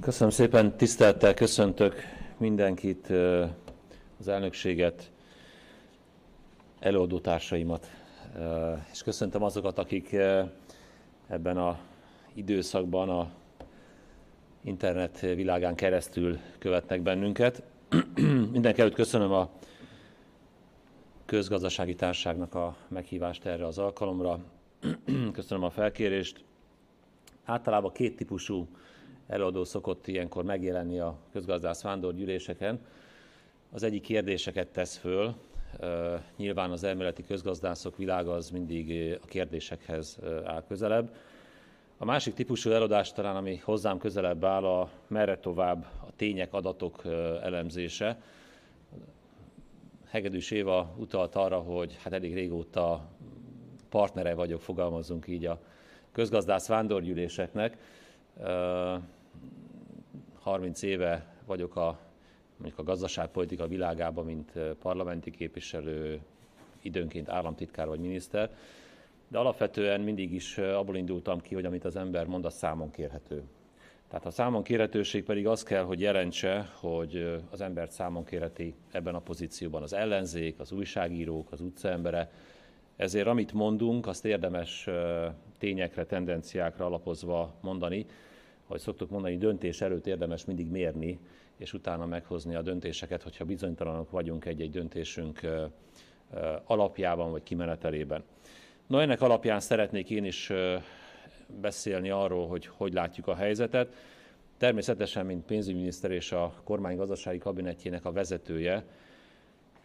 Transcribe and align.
Köszönöm 0.00 0.30
szépen, 0.30 0.76
tisztelettel 0.76 1.34
köszöntök 1.34 1.94
mindenkit, 2.36 3.10
az 4.18 4.28
elnökséget, 4.28 5.10
előadótársaimat, 6.78 7.90
és 8.92 9.02
köszöntöm 9.02 9.42
azokat, 9.42 9.78
akik 9.78 10.16
ebben 11.28 11.56
a 11.56 11.78
időszakban 12.34 13.08
a 13.08 13.30
internet 14.64 15.20
világán 15.20 15.74
keresztül 15.74 16.38
követnek 16.58 17.02
bennünket. 17.02 17.62
Mindenek 18.52 18.78
előtt 18.78 18.94
köszönöm 18.94 19.32
a 19.32 19.50
közgazdasági 21.24 21.94
társágnak 21.94 22.54
a 22.54 22.76
meghívást 22.88 23.44
erre 23.44 23.66
az 23.66 23.78
alkalomra. 23.78 24.38
Köszönöm 25.32 25.64
a 25.64 25.70
felkérést. 25.70 26.44
Általában 27.44 27.92
két 27.92 28.16
típusú 28.16 28.68
előadó 29.28 29.64
szokott 29.64 30.06
ilyenkor 30.06 30.44
megjelenni 30.44 30.98
a 30.98 31.16
közgazdász 31.32 31.84
gyűléseken. 32.14 32.80
Az 33.72 33.82
egyik 33.82 34.02
kérdéseket 34.02 34.68
tesz 34.68 34.96
föl, 34.96 35.34
nyilván 36.36 36.70
az 36.70 36.84
elméleti 36.84 37.24
közgazdászok 37.24 37.96
világa 37.96 38.32
az 38.32 38.50
mindig 38.50 39.18
a 39.22 39.26
kérdésekhez 39.26 40.18
áll 40.44 40.64
közelebb. 40.68 41.14
A 41.98 42.04
másik 42.04 42.34
típusú 42.34 42.70
előadás 42.70 43.12
talán, 43.12 43.36
ami 43.36 43.56
hozzám 43.56 43.98
közelebb 43.98 44.44
áll, 44.44 44.64
a 44.64 44.90
merre 45.06 45.38
tovább 45.38 45.84
a 46.00 46.12
tények, 46.16 46.52
adatok 46.52 47.02
elemzése. 47.42 48.22
Hegedűs 50.06 50.50
Éva 50.50 50.94
utalt 50.96 51.34
arra, 51.34 51.58
hogy 51.58 51.98
hát 52.02 52.12
elég 52.12 52.34
régóta 52.34 53.08
partnere 53.88 54.34
vagyok, 54.34 54.60
fogalmazunk 54.60 55.26
így 55.26 55.46
a 55.46 55.60
közgazdász 56.12 56.68
vándorgyűléseknek. 56.68 57.76
30 60.34 60.82
éve 60.82 61.36
vagyok 61.46 61.76
a, 61.76 61.98
mondjuk 62.56 62.78
a 62.78 62.82
gazdaságpolitika 62.82 63.66
világában, 63.66 64.24
mint 64.24 64.52
parlamenti 64.80 65.30
képviselő, 65.30 66.20
időnként 66.82 67.28
államtitkár 67.28 67.86
vagy 67.86 68.00
miniszter, 68.00 68.50
de 69.28 69.38
alapvetően 69.38 70.00
mindig 70.00 70.32
is 70.32 70.58
abból 70.58 70.96
indultam 70.96 71.40
ki, 71.40 71.54
hogy 71.54 71.64
amit 71.64 71.84
az 71.84 71.96
ember 71.96 72.26
mond, 72.26 72.44
az 72.44 72.54
számon 72.54 72.90
kérhető. 72.90 73.42
Tehát 74.08 74.26
a 74.26 74.30
számon 74.30 74.62
kérhetőség 74.62 75.24
pedig 75.24 75.46
az 75.46 75.62
kell, 75.62 75.82
hogy 75.82 76.00
jelentse, 76.00 76.68
hogy 76.80 77.40
az 77.50 77.60
embert 77.60 77.90
számon 77.90 78.24
kérheti 78.24 78.74
ebben 78.90 79.14
a 79.14 79.20
pozícióban 79.20 79.82
az 79.82 79.92
ellenzék, 79.92 80.58
az 80.58 80.72
újságírók, 80.72 81.52
az 81.52 81.60
utcaembere. 81.60 82.30
Ezért 82.96 83.26
amit 83.26 83.52
mondunk, 83.52 84.06
azt 84.06 84.24
érdemes 84.24 84.88
tényekre, 85.58 86.04
tendenciákra 86.04 86.86
alapozva 86.86 87.54
mondani, 87.60 88.06
hogy 88.68 88.80
szoktuk 88.80 89.10
mondani, 89.10 89.36
döntés 89.36 89.80
előtt 89.80 90.06
érdemes 90.06 90.44
mindig 90.44 90.70
mérni, 90.70 91.18
és 91.56 91.72
utána 91.72 92.06
meghozni 92.06 92.54
a 92.54 92.62
döntéseket, 92.62 93.22
hogyha 93.22 93.44
bizonytalanok 93.44 94.10
vagyunk 94.10 94.44
egy-egy 94.44 94.70
döntésünk 94.70 95.40
alapjában 96.64 97.30
vagy 97.30 97.42
kimenetelében. 97.42 98.24
No, 98.86 98.98
ennek 98.98 99.20
alapján 99.20 99.60
szeretnék 99.60 100.10
én 100.10 100.24
is 100.24 100.52
beszélni 101.60 102.10
arról, 102.10 102.46
hogy 102.46 102.66
hogy 102.66 102.92
látjuk 102.92 103.26
a 103.26 103.34
helyzetet. 103.34 103.94
Természetesen, 104.56 105.26
mint 105.26 105.44
pénzügyminiszter 105.44 106.10
és 106.10 106.32
a 106.32 106.54
kormány 106.64 106.96
gazdasági 106.96 107.38
kabinetjének 107.38 108.04
a 108.04 108.12
vezetője, 108.12 108.84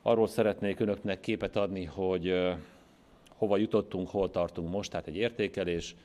arról 0.02 0.28
szeretnék 0.28 0.80
önöknek 0.80 1.20
képet 1.20 1.56
adni, 1.56 1.86
hogy 1.86 2.34
hova 3.28 3.58
jutottunk, 3.58 4.10
hol 4.10 4.30
tartunk 4.30 4.70
most, 4.70 4.92
tehát 4.92 5.08
egy 5.08 5.16
értékelés, 5.16 5.96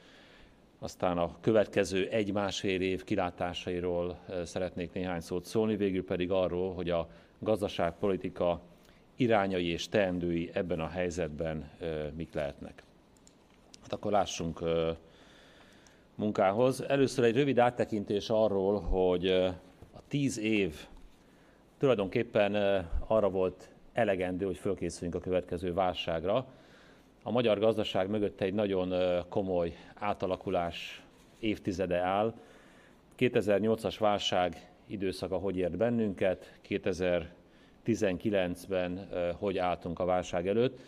aztán 0.79 1.19
a 1.19 1.37
következő 1.41 2.09
egy-másfél 2.09 2.81
év 2.81 3.05
kilátásairól 3.05 4.19
szeretnék 4.45 4.93
néhány 4.93 5.21
szót 5.21 5.45
szólni, 5.45 5.77
végül 5.77 6.05
pedig 6.05 6.31
arról, 6.31 6.75
hogy 6.75 6.91
a 6.91 7.09
gazdaságpolitika 7.39 8.61
irányai 9.17 9.67
és 9.67 9.89
teendői 9.89 10.51
ebben 10.53 10.81
a 10.81 10.89
helyzetben 10.89 11.71
mik 12.17 12.35
lehetnek. 12.35 12.83
Hát 13.83 13.93
akkor 13.93 14.13
lássunk 14.13 14.61
munkához. 16.15 16.81
Először 16.81 17.25
egy 17.25 17.35
rövid 17.35 17.59
áttekintés 17.59 18.31
arról, 18.31 18.81
hogy 18.81 19.29
a 19.93 20.03
tíz 20.09 20.39
év 20.39 20.87
tulajdonképpen 21.79 22.55
arra 23.07 23.31
volt 23.31 23.71
elegendő, 23.93 24.45
hogy 24.45 24.57
fölkészüljünk 24.57 25.15
a 25.15 25.25
következő 25.25 25.73
válságra. 25.75 26.47
A 27.29 27.31
magyar 27.31 27.59
gazdaság 27.59 28.09
mögött 28.09 28.41
egy 28.41 28.55
nagyon 28.55 28.95
komoly 29.29 29.77
átalakulás 29.95 31.03
évtizede 31.39 31.99
áll. 31.99 32.35
2008-as 33.19 33.97
válság 33.99 34.71
időszaka 34.87 35.37
hogy 35.37 35.57
ért 35.57 35.77
bennünket, 35.77 36.59
2019-ben 36.69 39.09
hogy 39.39 39.59
álltunk 39.59 39.99
a 39.99 40.05
válság 40.05 40.49
előtt. 40.49 40.81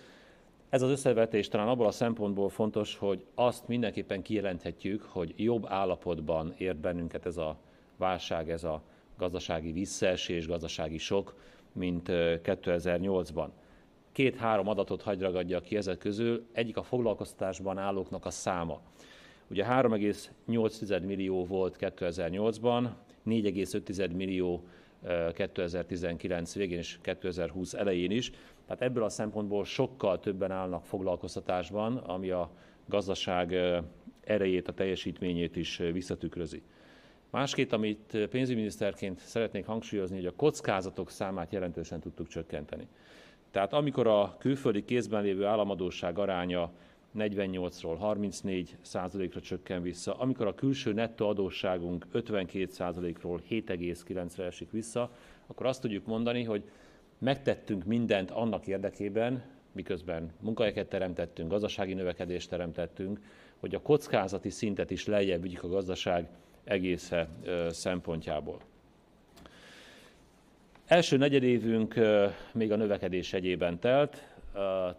Ez 0.69 0.83
az 0.83 0.91
összevetés 0.91 1.49
talán 1.49 1.69
abból 1.69 1.87
a 1.87 1.91
szempontból 1.91 2.49
fontos, 2.49 2.97
hogy 2.97 3.25
azt 3.35 3.69
mindenképpen 3.69 4.23
kijelenthetjük, 4.23 5.03
hogy 5.03 5.35
jobb 5.37 5.67
állapotban 5.69 6.55
ért 6.59 6.79
bennünket 6.79 7.27
ez 7.27 7.37
a 7.37 7.57
válság, 7.97 8.51
ez 8.51 8.65
a 8.65 8.83
gazdasági 9.19 9.73
visszaesés, 9.73 10.47
gazdasági 10.47 10.99
sok, 10.99 11.35
mint 11.73 12.07
2008-ban. 12.11 13.49
Két-három 14.13 14.69
adatot 14.69 15.03
hagy 15.03 15.21
ragadja 15.21 15.61
ki 15.61 15.77
ezek 15.77 15.99
közül, 15.99 16.47
egyik 16.53 16.77
a 16.77 16.83
foglalkoztatásban 16.83 17.79
állóknak 17.79 18.27
a 18.27 18.31
száma. 18.31 18.81
Ugye 19.51 19.65
3,8 19.65 21.07
millió 21.07 21.45
volt 21.45 21.77
2008-ban, 21.81 22.89
4,5 23.27 24.15
millió 24.17 24.65
2019 25.33 26.55
végén 26.55 26.79
és 26.79 26.99
2020 27.03 27.75
elején 27.75 28.11
is. 28.11 28.31
Tehát 28.67 28.83
ebből 28.83 29.03
a 29.03 29.09
szempontból 29.09 29.65
sokkal 29.65 30.21
többen 30.21 30.51
állnak 30.51 30.85
foglalkoztatásban, 30.85 31.97
ami 31.97 32.31
a 32.31 32.51
gazdaság 32.87 33.57
erejét, 34.21 34.69
a 34.69 34.73
teljesítményét 34.73 35.57
is 35.57 35.77
visszatükrözi. 35.77 36.63
Másképp, 37.31 37.73
amit 37.73 38.19
pénzügyminiszterként 38.31 39.19
szeretnék 39.19 39.67
hangsúlyozni, 39.67 40.17
hogy 40.17 40.27
a 40.27 40.35
kockázatok 40.37 41.11
számát 41.11 41.53
jelentősen 41.53 42.01
tudtuk 42.01 42.29
csökkenteni. 42.29 42.89
Tehát 43.51 43.73
amikor 43.73 44.07
a 44.07 44.37
külföldi 44.39 44.85
kézben 44.85 45.23
lévő 45.23 45.45
államadóság 45.45 46.19
aránya 46.19 46.73
48-ról 47.19 47.97
34 47.99 48.77
százalékra 48.81 49.41
csökken 49.41 49.83
vissza, 49.83 50.15
amikor 50.15 50.47
a 50.47 50.55
külső 50.55 50.93
nettó 50.93 51.29
adósságunk 51.29 52.07
52 52.13 52.67
százalékról 52.73 53.41
7,9-re 53.51 54.45
esik 54.45 54.71
vissza, 54.71 55.11
akkor 55.47 55.67
azt 55.67 55.81
tudjuk 55.81 56.07
mondani, 56.07 56.45
hogy 56.45 56.63
megtettünk 57.19 57.85
mindent 57.85 58.31
annak 58.31 58.67
érdekében, 58.67 59.45
miközben 59.73 60.33
munkahelyeket 60.41 60.89
teremtettünk, 60.89 61.51
gazdasági 61.51 61.95
növekedést 61.95 62.51
teremtettünk, 62.51 63.21
hogy 63.61 63.75
a 63.75 63.83
kockázati 63.83 64.51
szintet 64.51 64.91
is 64.91 65.07
lejjebb 65.07 65.43
vigyük 65.43 65.63
a 65.63 65.69
gazdaság 65.69 66.29
egésze 66.65 67.29
szempontjából. 67.69 68.61
Első 70.91 71.17
negyedévünk 71.17 71.95
még 72.53 72.73
a 72.73 72.77
növekedés 72.77 73.33
egyében 73.33 73.79
telt, 73.79 74.23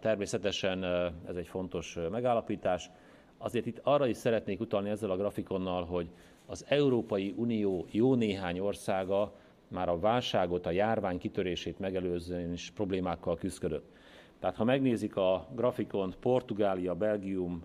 természetesen 0.00 0.84
ez 1.28 1.36
egy 1.36 1.46
fontos 1.46 1.98
megállapítás. 2.10 2.90
Azért 3.38 3.66
itt 3.66 3.80
arra 3.82 4.06
is 4.06 4.16
szeretnék 4.16 4.60
utalni 4.60 4.90
ezzel 4.90 5.10
a 5.10 5.16
grafikonnal, 5.16 5.84
hogy 5.84 6.08
az 6.46 6.64
Európai 6.68 7.34
Unió 7.36 7.86
jó 7.90 8.14
néhány 8.14 8.58
országa 8.58 9.32
már 9.68 9.88
a 9.88 9.98
válságot, 9.98 10.66
a 10.66 10.70
járvány 10.70 11.18
kitörését 11.18 11.78
megelőzően 11.78 12.52
is 12.52 12.70
problémákkal 12.74 13.36
küzdött. 13.36 13.92
Tehát 14.40 14.56
ha 14.56 14.64
megnézik 14.64 15.16
a 15.16 15.46
grafikont, 15.54 16.16
Portugália, 16.16 16.94
Belgium, 16.94 17.62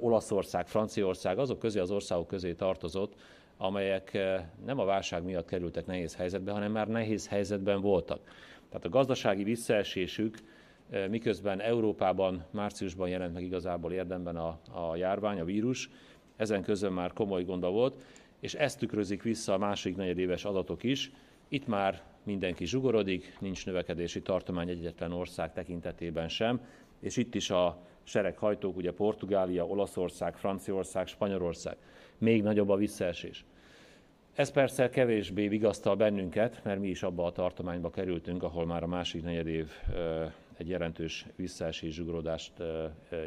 Olaszország, 0.00 0.66
Franciaország, 0.66 1.38
azok 1.38 1.58
közé 1.58 1.78
az 1.78 1.90
országok 1.90 2.26
közé 2.26 2.52
tartozott, 2.52 3.14
amelyek 3.56 4.18
nem 4.64 4.78
a 4.78 4.84
válság 4.84 5.22
miatt 5.22 5.46
kerültek 5.46 5.86
nehéz 5.86 6.16
helyzetbe, 6.16 6.52
hanem 6.52 6.72
már 6.72 6.88
nehéz 6.88 7.28
helyzetben 7.28 7.80
voltak. 7.80 8.20
Tehát 8.68 8.84
a 8.86 8.88
gazdasági 8.88 9.42
visszaesésük 9.44 10.38
miközben 11.10 11.60
Európában 11.60 12.44
márciusban 12.50 13.08
jelent 13.08 13.34
meg 13.34 13.42
igazából 13.42 13.92
érdemben 13.92 14.36
a, 14.36 14.58
a 14.70 14.96
járvány, 14.96 15.40
a 15.40 15.44
vírus, 15.44 15.90
ezen 16.36 16.62
közön 16.62 16.92
már 16.92 17.12
komoly 17.12 17.44
gonda 17.44 17.70
volt, 17.70 18.04
és 18.40 18.54
ezt 18.54 18.78
tükrözik 18.78 19.22
vissza 19.22 19.52
a 19.52 19.58
másik 19.58 19.96
negyedéves 19.96 20.44
adatok 20.44 20.82
is. 20.82 21.12
Itt 21.48 21.66
már 21.66 22.02
mindenki 22.22 22.64
zsugorodik, 22.64 23.36
nincs 23.40 23.66
növekedési 23.66 24.22
tartomány 24.22 24.68
egyetlen 24.68 25.12
ország 25.12 25.52
tekintetében 25.52 26.28
sem, 26.28 26.60
és 27.00 27.16
itt 27.16 27.34
is 27.34 27.50
a 27.50 27.86
sereghajtók, 28.02 28.76
ugye 28.76 28.92
Portugália, 28.92 29.66
Olaszország, 29.66 30.36
Franciaország, 30.36 31.06
Spanyolország. 31.06 31.76
Még 32.18 32.42
nagyobb 32.42 32.68
a 32.68 32.76
visszaesés. 32.76 33.44
Ez 34.34 34.50
persze 34.50 34.88
kevésbé 34.88 35.48
vigasztal 35.48 35.96
bennünket, 35.96 36.60
mert 36.64 36.80
mi 36.80 36.88
is 36.88 37.02
abba 37.02 37.24
a 37.24 37.32
tartományba 37.32 37.90
kerültünk, 37.90 38.42
ahol 38.42 38.66
már 38.66 38.82
a 38.82 38.86
másik 38.86 39.22
negyedév 39.22 39.70
egy 40.56 40.68
jelentős 40.68 41.26
visszaesés 41.36 41.94
zsugorodást 41.94 42.52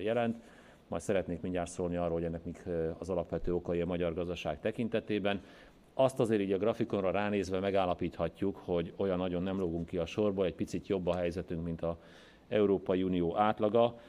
jelent. 0.04 0.42
Majd 0.88 1.02
szeretnék 1.02 1.42
mindjárt 1.42 1.72
szólni 1.72 1.96
arról, 1.96 2.14
hogy 2.14 2.24
ennek 2.24 2.44
mik 2.44 2.64
az 2.98 3.10
alapvető 3.10 3.54
okai 3.54 3.82
a 3.82 3.86
magyar 3.86 4.14
gazdaság 4.14 4.60
tekintetében. 4.60 5.42
azt 5.94 6.20
azért 6.20 6.42
így 6.42 6.52
a 6.52 6.58
grafikonra 6.58 7.12
ránézve 7.12 7.60
megállapíthatjuk, 7.60 8.62
hogy 8.64 8.94
olyan 8.96 9.18
nagyon 9.18 9.44
nem 9.44 9.60
lógunk 9.60 9.86
ki 9.86 9.98
a 9.98 10.06
sorból, 10.06 10.46
egy 10.46 10.56
picit 10.56 10.88
jobb 10.88 11.08
a 11.08 11.16
helyzetünk, 11.16 11.64
mint 11.64 11.82
a 11.82 11.98
Európai 12.48 13.04
Unió 13.04 13.38
átlaga. 13.38 14.00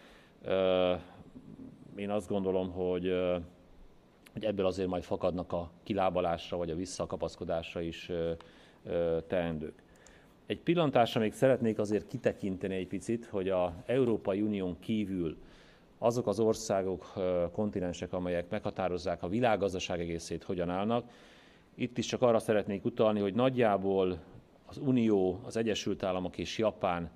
Én 1.96 2.10
azt 2.10 2.28
gondolom, 2.28 2.70
hogy, 2.70 3.14
hogy 4.36 4.44
ebből 4.44 4.66
azért 4.66 4.88
majd 4.88 5.02
fakadnak 5.02 5.52
a 5.52 5.70
kilábalásra 5.82 6.56
vagy 6.56 6.70
a 6.70 6.74
visszakapaszkodásra 6.74 7.80
is 7.80 8.10
teendők. 9.26 9.82
Egy 10.46 10.60
pillantásra 10.60 11.20
még 11.20 11.32
szeretnék 11.32 11.78
azért 11.78 12.06
kitekinteni 12.06 12.74
egy 12.74 12.86
picit, 12.86 13.26
hogy 13.26 13.48
a 13.48 13.74
Európai 13.86 14.40
Unión 14.40 14.78
kívül 14.78 15.36
azok 15.98 16.26
az 16.26 16.40
országok, 16.40 17.12
kontinensek, 17.52 18.12
amelyek 18.12 18.50
meghatározzák 18.50 19.22
a 19.22 19.28
világgazdaság 19.28 20.00
egészét, 20.00 20.44
hogyan 20.44 20.70
állnak. 20.70 21.10
Itt 21.74 21.98
is 21.98 22.06
csak 22.06 22.22
arra 22.22 22.38
szeretnék 22.38 22.84
utalni, 22.84 23.20
hogy 23.20 23.34
nagyjából 23.34 24.18
az 24.66 24.78
Unió, 24.78 25.40
az 25.44 25.56
Egyesült 25.56 26.02
Államok 26.02 26.38
és 26.38 26.58
Japán 26.58 27.10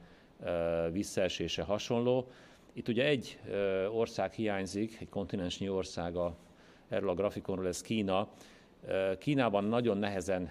visszaesése 0.93 1.63
hasonló. 1.63 2.27
Itt 2.73 2.89
ugye 2.89 3.05
egy 3.05 3.41
ország 3.93 4.33
hiányzik, 4.33 5.01
egy 5.01 5.09
kontinensnyi 5.09 5.69
országa 5.69 6.37
erről 6.91 7.09
a 7.09 7.15
grafikonról, 7.15 7.67
ez 7.67 7.81
Kína. 7.81 8.29
Kínában 9.19 9.65
nagyon 9.65 9.99
nehezen 9.99 10.51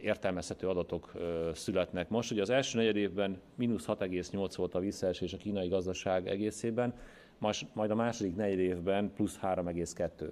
értelmezhető 0.00 0.68
adatok 0.68 1.12
születnek 1.52 2.08
most. 2.08 2.30
Ugye 2.30 2.42
az 2.42 2.50
első 2.50 2.78
negyed 2.78 2.96
évben 2.96 3.40
mínusz 3.54 3.84
6,8 3.86 4.52
volt 4.56 4.74
a 4.74 4.78
visszaesés 4.78 5.32
a 5.32 5.36
kínai 5.36 5.68
gazdaság 5.68 6.28
egészében, 6.28 6.94
majd 7.72 7.90
a 7.90 7.94
második 7.94 8.36
negyed 8.36 8.58
évben 8.58 9.12
plusz 9.14 9.38
3,2. 9.42 10.30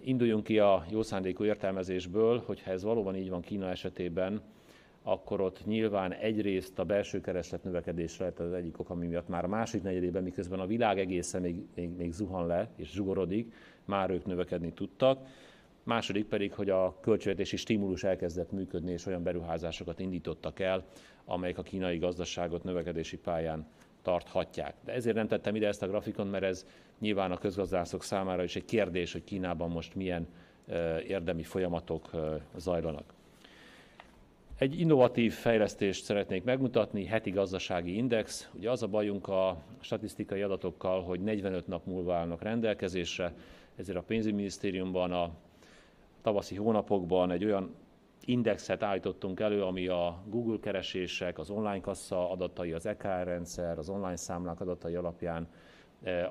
Induljunk 0.00 0.44
ki 0.44 0.58
a 0.58 0.84
jó 0.90 1.02
szándékú 1.02 1.44
értelmezésből, 1.44 2.42
hogy 2.46 2.62
ha 2.62 2.70
ez 2.70 2.82
valóban 2.82 3.16
így 3.16 3.30
van 3.30 3.40
Kína 3.40 3.68
esetében, 3.68 4.42
akkor 5.02 5.40
ott 5.40 5.66
nyilván 5.66 6.12
egyrészt 6.12 6.78
a 6.78 6.84
belső 6.84 7.20
kereslet 7.20 7.64
növekedés 7.64 8.18
lehet 8.18 8.40
az 8.40 8.52
egyik 8.52 8.78
ok, 8.78 8.90
ami 8.90 9.06
miatt 9.06 9.28
már 9.28 9.44
a 9.44 9.48
másik 9.48 9.82
negyedében, 9.82 10.22
miközben 10.22 10.60
a 10.60 10.66
világ 10.66 10.98
egészen 10.98 11.40
még, 11.40 11.56
még, 11.74 11.96
még 11.96 12.12
zuhan 12.12 12.46
le 12.46 12.68
és 12.76 12.90
zsugorodik, 12.90 13.54
már 13.84 14.10
ők 14.10 14.26
növekedni 14.26 14.72
tudtak. 14.72 15.26
Második 15.82 16.24
pedig, 16.24 16.52
hogy 16.52 16.70
a 16.70 16.96
költségvetési 17.00 17.56
stimulus 17.56 18.04
elkezdett 18.04 18.52
működni, 18.52 18.92
és 18.92 19.06
olyan 19.06 19.22
beruházásokat 19.22 20.00
indítottak 20.00 20.60
el, 20.60 20.84
amelyek 21.24 21.58
a 21.58 21.62
kínai 21.62 21.98
gazdaságot 21.98 22.64
növekedési 22.64 23.18
pályán 23.18 23.66
tarthatják. 24.02 24.74
De 24.84 24.92
ezért 24.92 25.16
nem 25.16 25.26
tettem 25.26 25.54
ide 25.54 25.66
ezt 25.66 25.82
a 25.82 25.88
grafikon, 25.88 26.26
mert 26.26 26.44
ez 26.44 26.66
nyilván 26.98 27.30
a 27.30 27.38
közgazdászok 27.38 28.02
számára 28.02 28.42
is 28.42 28.56
egy 28.56 28.64
kérdés, 28.64 29.12
hogy 29.12 29.24
Kínában 29.24 29.70
most 29.70 29.94
milyen 29.94 30.28
érdemi 31.06 31.42
folyamatok 31.42 32.10
zajlanak. 32.56 33.12
Egy 34.60 34.80
innovatív 34.80 35.32
fejlesztést 35.32 36.04
szeretnék 36.04 36.44
megmutatni, 36.44 37.04
heti 37.04 37.30
gazdasági 37.30 37.96
index. 37.96 38.50
Ugye 38.54 38.70
az 38.70 38.82
a 38.82 38.86
bajunk 38.86 39.28
a 39.28 39.62
statisztikai 39.80 40.42
adatokkal, 40.42 41.02
hogy 41.02 41.20
45 41.20 41.66
nap 41.66 41.86
múlva 41.86 42.14
állnak 42.14 42.42
rendelkezésre, 42.42 43.34
ezért 43.76 43.98
a 43.98 44.02
pénzügyminisztériumban 44.02 45.12
a 45.12 45.30
tavaszi 46.22 46.56
hónapokban 46.56 47.30
egy 47.30 47.44
olyan 47.44 47.74
indexet 48.24 48.82
állítottunk 48.82 49.40
elő, 49.40 49.62
ami 49.62 49.86
a 49.86 50.22
Google 50.26 50.58
keresések, 50.60 51.38
az 51.38 51.50
online 51.50 51.80
kassa 51.80 52.30
adatai, 52.30 52.72
az 52.72 52.86
EKR 52.86 53.24
rendszer, 53.24 53.78
az 53.78 53.88
online 53.88 54.16
számlák 54.16 54.60
adatai 54.60 54.94
alapján 54.94 55.48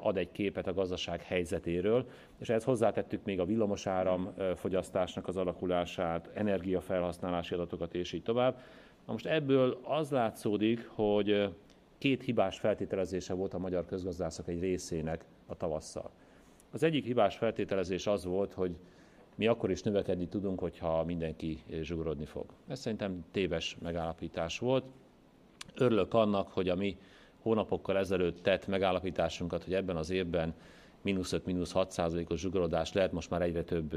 ad 0.02 0.18
egy 0.18 0.32
képet 0.32 0.68
a 0.68 0.74
gazdaság 0.74 1.22
helyzetéről, 1.22 2.06
és 2.40 2.50
ehhez 2.50 2.64
hozzátettük 2.64 3.24
még 3.24 3.40
a 3.40 3.46
villamosáram 3.46 4.34
eh, 4.38 4.56
fogyasztásnak 4.56 5.28
az 5.28 5.38
alakulását, 5.38 6.30
energiafelhasználási 6.34 7.54
adatokat 7.54 7.94
és 7.94 8.14
így 8.14 8.24
tovább. 8.24 8.60
Na 9.06 9.12
most 9.12 9.26
ebből 9.26 9.80
az 9.84 10.10
látszódik, 10.10 10.88
hogy 10.88 11.32
eh, 11.32 11.50
két 11.98 12.24
hibás 12.24 12.60
feltételezése 12.60 13.34
volt 13.34 13.54
a 13.54 13.60
magyar 13.60 13.86
közgazdászok 13.86 14.48
egy 14.48 14.60
részének 14.60 15.26
a 15.46 15.56
tavasszal. 15.56 16.12
Az 16.72 16.84
egyik 16.84 17.06
hibás 17.06 17.38
feltételezés 17.38 18.08
az 18.08 18.26
volt, 18.26 18.54
hogy 18.54 18.76
mi 19.36 19.48
akkor 19.48 19.72
is 19.72 19.82
növekedni 19.82 20.28
tudunk, 20.28 20.60
hogyha 20.60 21.04
mindenki 21.04 21.64
zsugorodni 21.82 22.26
fog. 22.26 22.46
Ez 22.68 22.80
szerintem 22.80 23.26
téves 23.32 23.78
megállapítás 23.82 24.60
volt. 24.60 24.84
Örülök 25.76 26.14
annak, 26.14 26.48
hogy 26.52 26.70
a 26.70 26.76
mi 26.76 26.98
hónapokkal 27.42 27.98
ezelőtt 27.98 28.44
tett 28.44 28.68
megállapításunkat, 28.68 29.64
hogy 29.64 29.74
ebben 29.74 29.96
az 29.96 30.10
évben 30.10 30.54
mínusz 31.02 31.32
5, 31.32 31.46
mínusz 31.46 31.72
6 31.72 31.92
százalékos 31.92 32.40
zsugorodás 32.40 32.94
lehet, 32.94 33.12
most 33.12 33.30
már 33.30 33.42
egyre 33.42 33.64
több 33.64 33.96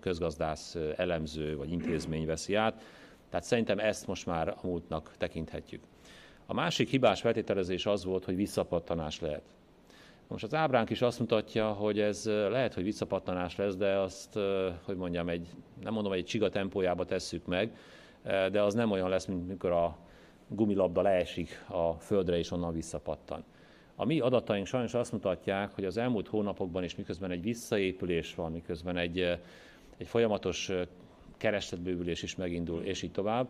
közgazdász, 0.00 0.76
elemző 0.96 1.56
vagy 1.56 1.72
intézmény 1.72 2.26
veszi 2.26 2.54
át. 2.54 2.82
Tehát 3.28 3.46
szerintem 3.46 3.78
ezt 3.78 4.06
most 4.06 4.26
már 4.26 4.48
a 4.48 4.58
múltnak 4.62 5.14
tekinthetjük. 5.18 5.82
A 6.46 6.54
másik 6.54 6.88
hibás 6.88 7.20
feltételezés 7.20 7.86
az 7.86 8.04
volt, 8.04 8.24
hogy 8.24 8.36
visszapattanás 8.36 9.20
lehet. 9.20 9.42
Most 10.28 10.44
az 10.44 10.54
ábránk 10.54 10.90
is 10.90 11.02
azt 11.02 11.18
mutatja, 11.18 11.68
hogy 11.72 12.00
ez 12.00 12.24
lehet, 12.26 12.74
hogy 12.74 12.82
visszapattanás 12.82 13.56
lesz, 13.56 13.76
de 13.76 13.98
azt, 13.98 14.38
hogy 14.82 14.96
mondjam, 14.96 15.28
egy, 15.28 15.48
nem 15.82 15.92
mondom, 15.92 16.12
egy 16.12 16.24
csiga 16.24 16.48
tempójába 16.48 17.04
tesszük 17.04 17.46
meg, 17.46 17.76
de 18.22 18.62
az 18.62 18.74
nem 18.74 18.90
olyan 18.90 19.08
lesz, 19.08 19.26
mint 19.26 19.48
mikor 19.48 19.70
a 19.70 19.96
gumilabda 20.54 21.02
leesik 21.02 21.64
a 21.68 21.92
földre 21.92 22.38
és 22.38 22.50
onnan 22.50 22.72
visszapattan. 22.72 23.44
A 23.94 24.04
mi 24.04 24.20
adataink 24.20 24.66
sajnos 24.66 24.94
azt 24.94 25.12
mutatják, 25.12 25.74
hogy 25.74 25.84
az 25.84 25.96
elmúlt 25.96 26.28
hónapokban 26.28 26.84
is 26.84 26.96
miközben 26.96 27.30
egy 27.30 27.42
visszaépülés 27.42 28.34
van, 28.34 28.52
miközben 28.52 28.96
egy, 28.96 29.18
egy 29.96 30.06
folyamatos 30.06 30.70
keresletbővülés 31.36 32.22
is 32.22 32.36
megindul, 32.36 32.82
és 32.82 33.02
így 33.02 33.12
tovább, 33.12 33.48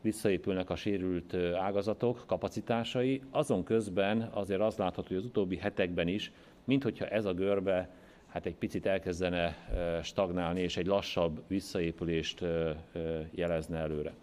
visszaépülnek 0.00 0.70
a 0.70 0.76
sérült 0.76 1.34
ágazatok 1.54 2.24
kapacitásai, 2.26 3.22
azon 3.30 3.64
közben 3.64 4.30
azért 4.32 4.60
az 4.60 4.76
látható, 4.76 5.06
hogy 5.08 5.16
az 5.16 5.24
utóbbi 5.24 5.56
hetekben 5.56 6.08
is, 6.08 6.32
minthogyha 6.64 7.06
ez 7.06 7.24
a 7.24 7.34
görbe 7.34 7.90
hát 8.26 8.46
egy 8.46 8.56
picit 8.56 8.86
elkezdene 8.86 9.56
stagnálni, 10.02 10.60
és 10.60 10.76
egy 10.76 10.86
lassabb 10.86 11.42
visszaépülést 11.46 12.44
jelezne 13.30 13.78
előre. 13.78 14.14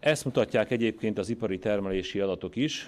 Ezt 0.00 0.24
mutatják 0.24 0.70
egyébként 0.70 1.18
az 1.18 1.28
ipari 1.28 1.58
termelési 1.58 2.20
adatok 2.20 2.56
is. 2.56 2.86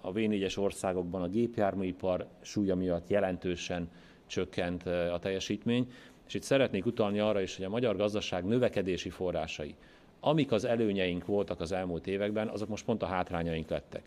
A 0.00 0.12
V4-es 0.12 0.58
országokban 0.58 1.22
a 1.22 1.28
gépjárműipar 1.28 2.26
súlya 2.40 2.74
miatt 2.74 3.08
jelentősen 3.08 3.90
csökkent 4.26 4.86
a 4.86 5.18
teljesítmény, 5.20 5.92
és 6.26 6.34
itt 6.34 6.42
szeretnék 6.42 6.86
utalni 6.86 7.18
arra 7.18 7.40
is, 7.40 7.56
hogy 7.56 7.64
a 7.64 7.68
magyar 7.68 7.96
gazdaság 7.96 8.44
növekedési 8.44 9.10
forrásai, 9.10 9.74
amik 10.20 10.52
az 10.52 10.64
előnyeink 10.64 11.26
voltak 11.26 11.60
az 11.60 11.72
elmúlt 11.72 12.06
években, 12.06 12.48
azok 12.48 12.68
most 12.68 12.84
pont 12.84 13.02
a 13.02 13.06
hátrányaink 13.06 13.68
lettek. 13.68 14.02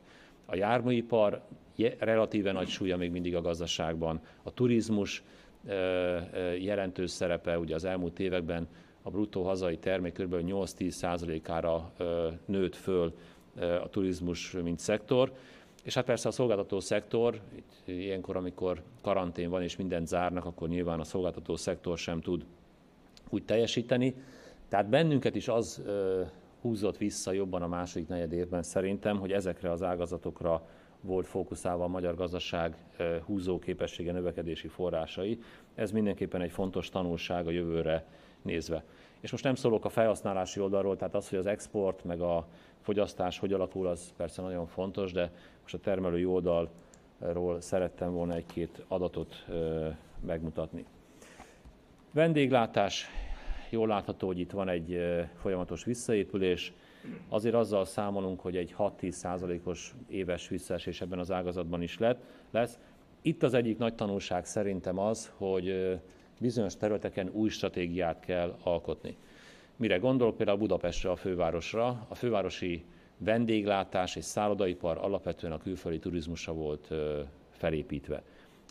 A 0.46 0.56
járműipar 0.56 1.42
relatíve 2.00 2.52
nagy 2.52 2.68
súlya 2.68 2.98
még 2.98 3.12
mindig 3.12 3.36
a 3.36 3.42
gazdaságban, 3.42 4.22
a 4.44 4.54
turizmus 4.54 5.24
jelentős 6.60 7.12
szerepe, 7.12 7.60
ugye 7.60 7.76
az 7.76 7.86
elmúlt 7.86 8.20
években 8.20 8.68
a 9.08 9.10
bruttó 9.10 9.44
hazai 9.44 9.78
termék 9.78 10.14
kb. 10.14 10.36
8-10 10.36 10.90
százalékára 10.90 11.92
nőtt 12.46 12.76
föl 12.76 13.14
a 13.84 13.90
turizmus, 13.90 14.52
mint 14.52 14.80
szektor. 14.80 15.32
És 15.84 15.94
hát 15.94 16.06
persze 16.06 16.28
a 16.28 16.32
szolgáltató 16.32 16.80
szektor, 16.80 17.40
itt 17.56 17.74
ilyenkor, 17.86 18.36
amikor 18.36 18.82
karantén 19.02 19.50
van 19.50 19.64
és 19.64 19.76
mindent 19.76 20.08
zárnak, 20.08 20.46
akkor 20.46 20.68
nyilván 20.68 21.00
a 21.00 21.04
szolgáltató 21.04 21.56
szektor 21.56 21.98
sem 21.98 22.22
tud 22.22 22.46
úgy 23.30 23.44
teljesíteni. 23.44 24.16
Tehát 24.70 24.90
bennünket 24.90 25.36
is 25.36 25.48
az 25.48 25.84
húzott 26.62 26.98
vissza 26.98 27.32
jobban 27.32 27.62
a 27.62 27.68
második 27.68 28.08
negyed 28.08 28.32
évben 28.32 28.64
szerintem, 28.64 29.20
hogy 29.20 29.32
ezekre 29.32 29.72
az 29.72 29.84
ágazatokra 29.84 30.68
volt 31.02 31.28
fókuszálva 31.28 31.84
a 31.84 31.88
magyar 31.88 32.16
gazdaság 32.16 32.76
húzó 33.26 33.60
képessége 33.60 34.12
növekedési 34.12 34.68
forrásai. 34.68 35.40
Ez 35.76 35.92
mindenképpen 35.92 36.42
egy 36.42 36.52
fontos 36.52 36.90
tanulság 36.90 37.48
a 37.48 37.52
jövőre 37.52 38.06
nézve. 38.48 38.84
És 39.20 39.32
most 39.32 39.44
nem 39.44 39.56
szólok 39.56 39.86
a 39.86 39.90
felhasználási 39.90 40.60
oldalról, 40.60 40.96
tehát 40.96 41.16
az, 41.16 41.30
hogy 41.30 41.40
az 41.40 41.46
export 41.46 42.04
meg 42.04 42.22
a 42.22 42.48
fogyasztás 42.82 43.40
hogy 43.40 43.54
alakul, 43.54 43.88
az 43.88 44.14
persze 44.18 44.42
nagyon 44.42 44.68
fontos, 44.68 45.12
de 45.12 45.32
most 45.62 45.74
a 45.74 45.80
termelői 45.80 46.26
oldalról 46.26 47.62
szerettem 47.62 48.14
volna 48.14 48.34
egy-két 48.34 48.84
adatot 48.88 49.46
megmutatni. 50.26 50.86
Vendéglátás 52.12 53.08
jól 53.70 53.88
látható, 53.88 54.28
hogy 54.28 54.40
itt 54.40 54.52
van 54.52 54.70
egy 54.70 55.00
folyamatos 55.42 55.84
visszaépülés. 55.84 56.74
Azért 57.30 57.56
azzal 57.56 57.86
számolunk, 57.86 58.40
hogy 58.40 58.58
egy 58.58 58.76
6-10 58.78 59.10
százalékos 59.10 59.96
éves 60.10 60.48
visszaesés 60.48 61.02
ebben 61.02 61.20
az 61.20 61.32
ágazatban 61.32 61.82
is 61.82 61.98
lett, 61.98 62.24
lesz. 62.52 62.80
Itt 63.22 63.44
az 63.44 63.54
egyik 63.54 63.78
nagy 63.78 63.96
tanulság 63.96 64.46
szerintem 64.46 65.00
az, 65.00 65.32
hogy 65.38 66.00
bizonyos 66.40 66.78
területeken 66.78 67.30
új 67.34 67.50
stratégiát 67.50 68.20
kell 68.20 68.56
alkotni. 68.64 69.18
Mire 69.76 69.98
gondolok 69.98 70.38
például 70.38 70.58
Budapestre, 70.58 71.10
a 71.10 71.16
fővárosra. 71.16 72.06
A 72.08 72.16
fővárosi 72.16 72.84
vendéglátás 73.18 74.16
és 74.16 74.26
szállodaipar 74.26 74.98
alapvetően 74.98 75.54
a 75.54 75.58
külföldi 75.58 76.00
turizmusra 76.00 76.54
volt 76.54 76.94
felépítve. 77.52 78.24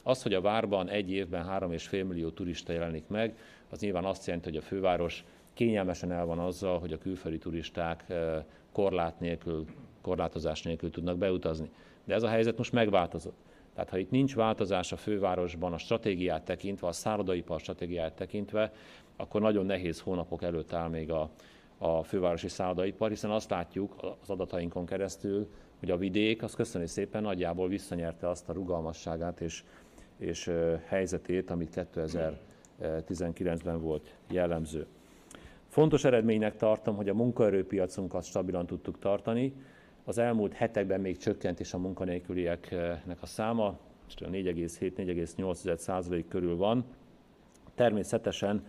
Az, 0.02 0.22
hogy 0.22 0.34
a 0.34 0.40
várban 0.40 0.88
egy 0.88 1.10
évben 1.10 1.46
3,5 1.46 1.90
millió 2.06 2.30
turista 2.30 2.72
jelenik 2.72 3.06
meg, 3.08 3.38
az 3.70 3.80
nyilván 3.80 4.04
azt 4.04 4.26
jelenti, 4.26 4.48
hogy 4.48 4.58
a 4.58 4.62
főváros 4.62 5.24
kényelmesen 5.54 6.12
el 6.12 6.26
van 6.26 6.38
azzal, 6.38 6.78
hogy 6.78 6.92
a 6.92 6.98
külföldi 6.98 7.38
turisták 7.38 8.04
korlát 8.72 9.20
nélkül, 9.20 9.64
korlátozás 10.00 10.62
nélkül 10.62 10.90
tudnak 10.90 11.18
beutazni. 11.18 11.70
De 12.04 12.14
ez 12.14 12.22
a 12.22 12.28
helyzet 12.28 12.56
most 12.56 12.72
megváltozott. 12.72 13.36
Tehát 13.76 13.90
ha 13.90 13.98
itt 13.98 14.10
nincs 14.10 14.34
változás 14.34 14.92
a 14.92 14.96
fővárosban 14.96 15.72
a 15.72 15.78
stratégiát 15.78 16.44
tekintve, 16.44 16.86
a 16.86 16.92
szállodaipar 16.92 17.60
stratégiát 17.60 18.12
tekintve, 18.12 18.72
akkor 19.16 19.40
nagyon 19.40 19.66
nehéz 19.66 20.00
hónapok 20.00 20.42
előtt 20.42 20.72
áll 20.72 20.88
még 20.88 21.10
a, 21.10 21.30
a 21.78 22.02
fővárosi 22.02 22.48
szállodaipar, 22.48 23.08
hiszen 23.08 23.30
azt 23.30 23.50
látjuk 23.50 23.96
az 24.22 24.30
adatainkon 24.30 24.86
keresztül, 24.86 25.48
hogy 25.78 25.90
a 25.90 25.96
vidék 25.96 26.42
az 26.42 26.54
köszönő 26.54 26.86
szépen 26.86 27.22
nagyjából 27.22 27.68
visszanyerte 27.68 28.28
azt 28.28 28.48
a 28.48 28.52
rugalmasságát 28.52 29.40
és, 29.40 29.64
és 30.18 30.50
helyzetét, 30.86 31.50
amit 31.50 31.88
2019-ben 32.80 33.80
volt 33.80 34.14
jellemző. 34.30 34.86
Fontos 35.68 36.04
eredménynek 36.04 36.56
tartom, 36.56 36.96
hogy 36.96 37.08
a 37.08 37.14
munkaerőpiacunkat 37.14 38.24
stabilan 38.24 38.66
tudtuk 38.66 38.98
tartani. 38.98 39.54
Az 40.08 40.18
elmúlt 40.18 40.52
hetekben 40.52 41.00
még 41.00 41.16
csökkent 41.16 41.60
is 41.60 41.72
a 41.74 41.78
munkanélkülieknek 41.78 43.22
a 43.22 43.26
száma, 43.26 43.78
4,7-4,8 44.20 45.76
százalék 45.76 46.28
körül 46.28 46.56
van. 46.56 46.84
Természetesen 47.74 48.66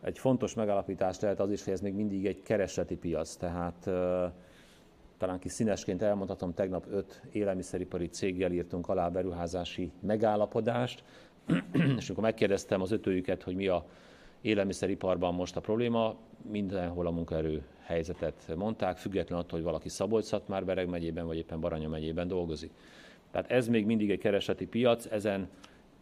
egy 0.00 0.18
fontos 0.18 0.54
megállapítás 0.54 1.20
lehet 1.20 1.40
az 1.40 1.50
is, 1.50 1.64
hogy 1.64 1.72
ez 1.72 1.80
még 1.80 1.94
mindig 1.94 2.26
egy 2.26 2.42
keresleti 2.42 2.96
piac, 2.96 3.36
tehát 3.36 3.90
talán 5.18 5.38
kis 5.38 5.52
színesként 5.52 6.02
elmondhatom, 6.02 6.54
tegnap 6.54 6.86
öt 6.90 7.22
élelmiszeripari 7.32 8.06
céggel 8.06 8.52
írtunk 8.52 8.88
alá 8.88 9.08
beruházási 9.08 9.92
megállapodást, 10.00 11.04
és 11.98 12.08
amikor 12.08 12.24
megkérdeztem 12.24 12.80
az 12.80 12.92
ötőjüket, 12.92 13.42
hogy 13.42 13.54
mi 13.54 13.66
a 13.66 13.86
élelmiszeriparban 14.40 15.34
most 15.34 15.56
a 15.56 15.60
probléma, 15.60 16.16
mindenhol 16.50 17.06
a 17.06 17.10
munkaerő 17.10 17.64
helyzetet 17.86 18.52
mondták, 18.56 18.96
független 18.96 19.38
attól, 19.38 19.58
hogy 19.58 19.62
valaki 19.62 19.88
szabolcs 19.88 20.30
már 20.46 20.64
Bereg 20.64 20.88
megyében, 20.88 21.26
vagy 21.26 21.36
éppen 21.36 21.60
Baranya 21.60 21.88
megyében 21.88 22.28
dolgozik. 22.28 22.70
Tehát 23.30 23.50
ez 23.50 23.68
még 23.68 23.86
mindig 23.86 24.10
egy 24.10 24.18
kereseti 24.18 24.66
piac, 24.66 25.06
ezen 25.06 25.48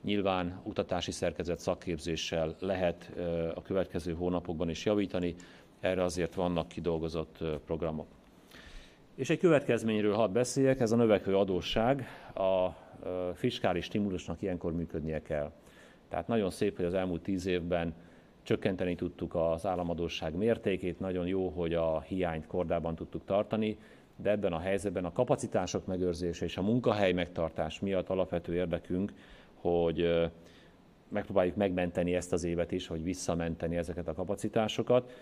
nyilván 0.02 0.60
utatási 0.62 1.10
szerkezet 1.10 1.58
szakképzéssel 1.58 2.54
lehet 2.58 3.12
a 3.54 3.62
következő 3.62 4.14
hónapokban 4.14 4.68
is 4.68 4.84
javítani, 4.84 5.34
erre 5.80 6.02
azért 6.02 6.34
vannak 6.34 6.68
kidolgozott 6.68 7.38
programok. 7.66 8.06
És 9.14 9.30
egy 9.30 9.38
következményről 9.38 10.14
hadd 10.14 10.32
beszéljek, 10.32 10.80
ez 10.80 10.92
a 10.92 10.96
növekvő 10.96 11.36
adósság. 11.36 12.06
A 12.34 12.68
fiskális 13.34 13.84
stimulusnak 13.84 14.42
ilyenkor 14.42 14.72
működnie 14.72 15.22
kell. 15.22 15.52
Tehát 16.08 16.28
nagyon 16.28 16.50
szép, 16.50 16.76
hogy 16.76 16.84
az 16.84 16.94
elmúlt 16.94 17.22
tíz 17.22 17.46
évben 17.46 17.94
csökkenteni 18.44 18.94
tudtuk 18.94 19.34
az 19.34 19.66
államadóság 19.66 20.34
mértékét, 20.34 21.00
nagyon 21.00 21.26
jó, 21.26 21.48
hogy 21.48 21.74
a 21.74 22.00
hiányt 22.00 22.46
kordában 22.46 22.94
tudtuk 22.94 23.24
tartani, 23.24 23.78
de 24.16 24.30
ebben 24.30 24.52
a 24.52 24.58
helyzetben 24.58 25.04
a 25.04 25.12
kapacitások 25.12 25.86
megőrzése 25.86 26.44
és 26.44 26.56
a 26.56 26.62
munkahely 26.62 27.12
megtartás 27.12 27.80
miatt 27.80 28.08
alapvető 28.08 28.54
érdekünk, 28.54 29.12
hogy 29.54 30.30
megpróbáljuk 31.08 31.56
megmenteni 31.56 32.14
ezt 32.14 32.32
az 32.32 32.44
évet 32.44 32.72
is, 32.72 32.86
hogy 32.86 33.02
visszamenteni 33.02 33.76
ezeket 33.76 34.08
a 34.08 34.14
kapacitásokat. 34.14 35.12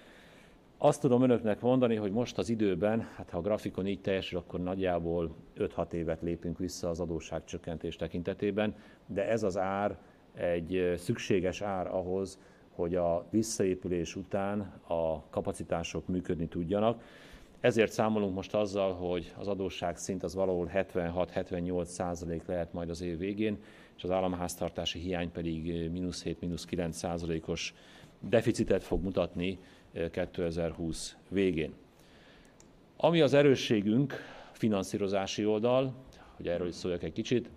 Azt 0.79 1.01
tudom 1.01 1.23
önöknek 1.23 1.61
mondani, 1.61 1.97
hogy 1.97 2.13
most 2.13 2.39
az 2.39 2.49
időben, 2.49 3.09
hát 3.17 3.31
ha 3.31 3.39
a 3.39 3.41
grafikon 3.41 3.87
így 3.87 4.01
teljesül, 4.01 4.39
akkor 4.39 4.61
nagyjából 4.61 5.35
5-6 5.59 5.93
évet 5.93 6.23
lépünk 6.23 6.59
vissza 6.59 6.89
az 6.89 7.01
adósságcsökkentés 7.01 7.97
tekintetében, 7.97 8.75
de 9.07 9.29
ez 9.29 9.43
az 9.43 9.59
ár 9.59 9.97
egy 10.35 10.93
szükséges 10.97 11.61
ár 11.61 11.87
ahhoz, 11.87 12.39
hogy 12.75 12.95
a 12.95 13.27
visszaépülés 13.31 14.17
után 14.17 14.61
a 14.87 15.23
kapacitások 15.31 16.07
működni 16.07 16.47
tudjanak. 16.47 17.03
Ezért 17.61 17.93
számolunk 17.93 18.35
most 18.35 18.55
azzal, 18.55 18.93
hogy 18.93 19.33
az 19.39 19.49
adósság 19.49 19.97
szint 19.97 20.23
az 20.23 20.35
valahol 20.35 20.71
76-78 20.75 21.85
százalék 21.85 22.47
lehet 22.47 22.73
majd 22.73 22.91
az 22.91 23.01
év 23.01 23.19
végén, 23.19 23.59
és 23.97 24.05
az 24.05 24.11
államháztartási 24.11 24.99
hiány 24.99 25.33
pedig 25.33 25.91
mínusz 25.91 26.23
7-9 26.27 26.91
százalékos 26.91 27.75
deficitet 28.21 28.83
fog 28.83 29.03
mutatni 29.03 29.59
2020 30.11 31.17
végén. 31.29 31.75
Ami 32.97 33.21
az 33.21 33.35
erősségünk, 33.35 34.15
finanszírozási 34.53 35.45
oldal, 35.47 35.95
hogy 36.37 36.49
erről 36.49 36.69
is 36.69 36.75
szóljak 36.75 37.03
egy 37.03 37.13
kicsit, 37.13 37.51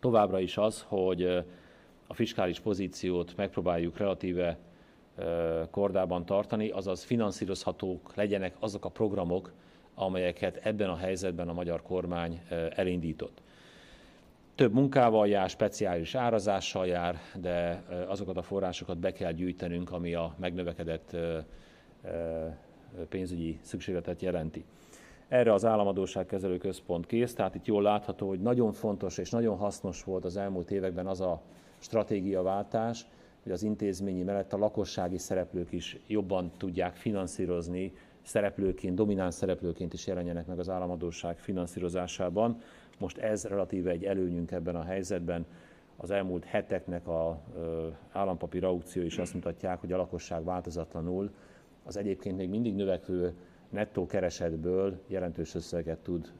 továbbra 0.00 0.40
is 0.40 0.56
az, 0.56 0.84
hogy 0.88 1.44
a 2.10 2.14
fiskális 2.14 2.60
pozíciót 2.60 3.36
megpróbáljuk 3.36 3.98
relatíve 3.98 4.58
kordában 5.70 6.26
tartani, 6.26 6.68
azaz 6.68 7.02
finanszírozhatók 7.02 8.14
legyenek 8.14 8.54
azok 8.58 8.84
a 8.84 8.88
programok, 8.88 9.52
amelyeket 9.94 10.56
ebben 10.56 10.88
a 10.88 10.96
helyzetben 10.96 11.48
a 11.48 11.52
magyar 11.52 11.82
kormány 11.82 12.40
elindított. 12.70 13.42
Több 14.54 14.72
munkával 14.72 15.28
jár, 15.28 15.50
speciális 15.50 16.14
árazással 16.14 16.86
jár, 16.86 17.18
de 17.34 17.82
azokat 18.06 18.36
a 18.36 18.42
forrásokat 18.42 18.98
be 18.98 19.12
kell 19.12 19.32
gyűjtenünk, 19.32 19.92
ami 19.92 20.14
a 20.14 20.34
megnövekedett 20.38 21.16
pénzügyi 23.08 23.58
szükségletet 23.62 24.22
jelenti. 24.22 24.64
Erre 25.28 25.52
az 25.52 25.64
Államadóságkezelő 25.64 26.58
Központ 26.58 27.06
kész, 27.06 27.34
tehát 27.34 27.54
itt 27.54 27.66
jól 27.66 27.82
látható, 27.82 28.28
hogy 28.28 28.40
nagyon 28.40 28.72
fontos 28.72 29.18
és 29.18 29.30
nagyon 29.30 29.56
hasznos 29.56 30.04
volt 30.04 30.24
az 30.24 30.36
elmúlt 30.36 30.70
években 30.70 31.06
az 31.06 31.20
a 31.20 31.42
stratégiaváltás, 31.80 33.06
hogy 33.42 33.52
az 33.52 33.62
intézményi 33.62 34.22
mellett 34.22 34.52
a 34.52 34.58
lakossági 34.58 35.18
szereplők 35.18 35.72
is 35.72 35.98
jobban 36.06 36.50
tudják 36.56 36.96
finanszírozni, 36.96 37.92
szereplőként, 38.22 38.94
domináns 38.94 39.34
szereplőként 39.34 39.92
is 39.92 40.06
jelenjenek 40.06 40.46
meg 40.46 40.58
az 40.58 40.68
államadóság 40.68 41.38
finanszírozásában. 41.38 42.60
Most 42.98 43.18
ez 43.18 43.44
relatíve 43.44 43.90
egy 43.90 44.04
előnyünk 44.04 44.50
ebben 44.50 44.76
a 44.76 44.82
helyzetben. 44.82 45.46
Az 45.96 46.10
elmúlt 46.10 46.44
heteknek 46.44 47.08
a 47.08 47.40
állampapír 48.12 48.64
aukció 48.64 49.02
is 49.02 49.18
azt 49.18 49.34
mutatják, 49.34 49.80
hogy 49.80 49.92
a 49.92 49.96
lakosság 49.96 50.44
változatlanul 50.44 51.30
az 51.84 51.96
egyébként 51.96 52.36
még 52.36 52.48
mindig 52.48 52.74
növekvő 52.74 53.34
nettó 53.68 54.06
keresetből 54.06 55.00
jelentős 55.06 55.54
összeget 55.54 55.98
tud 55.98 56.32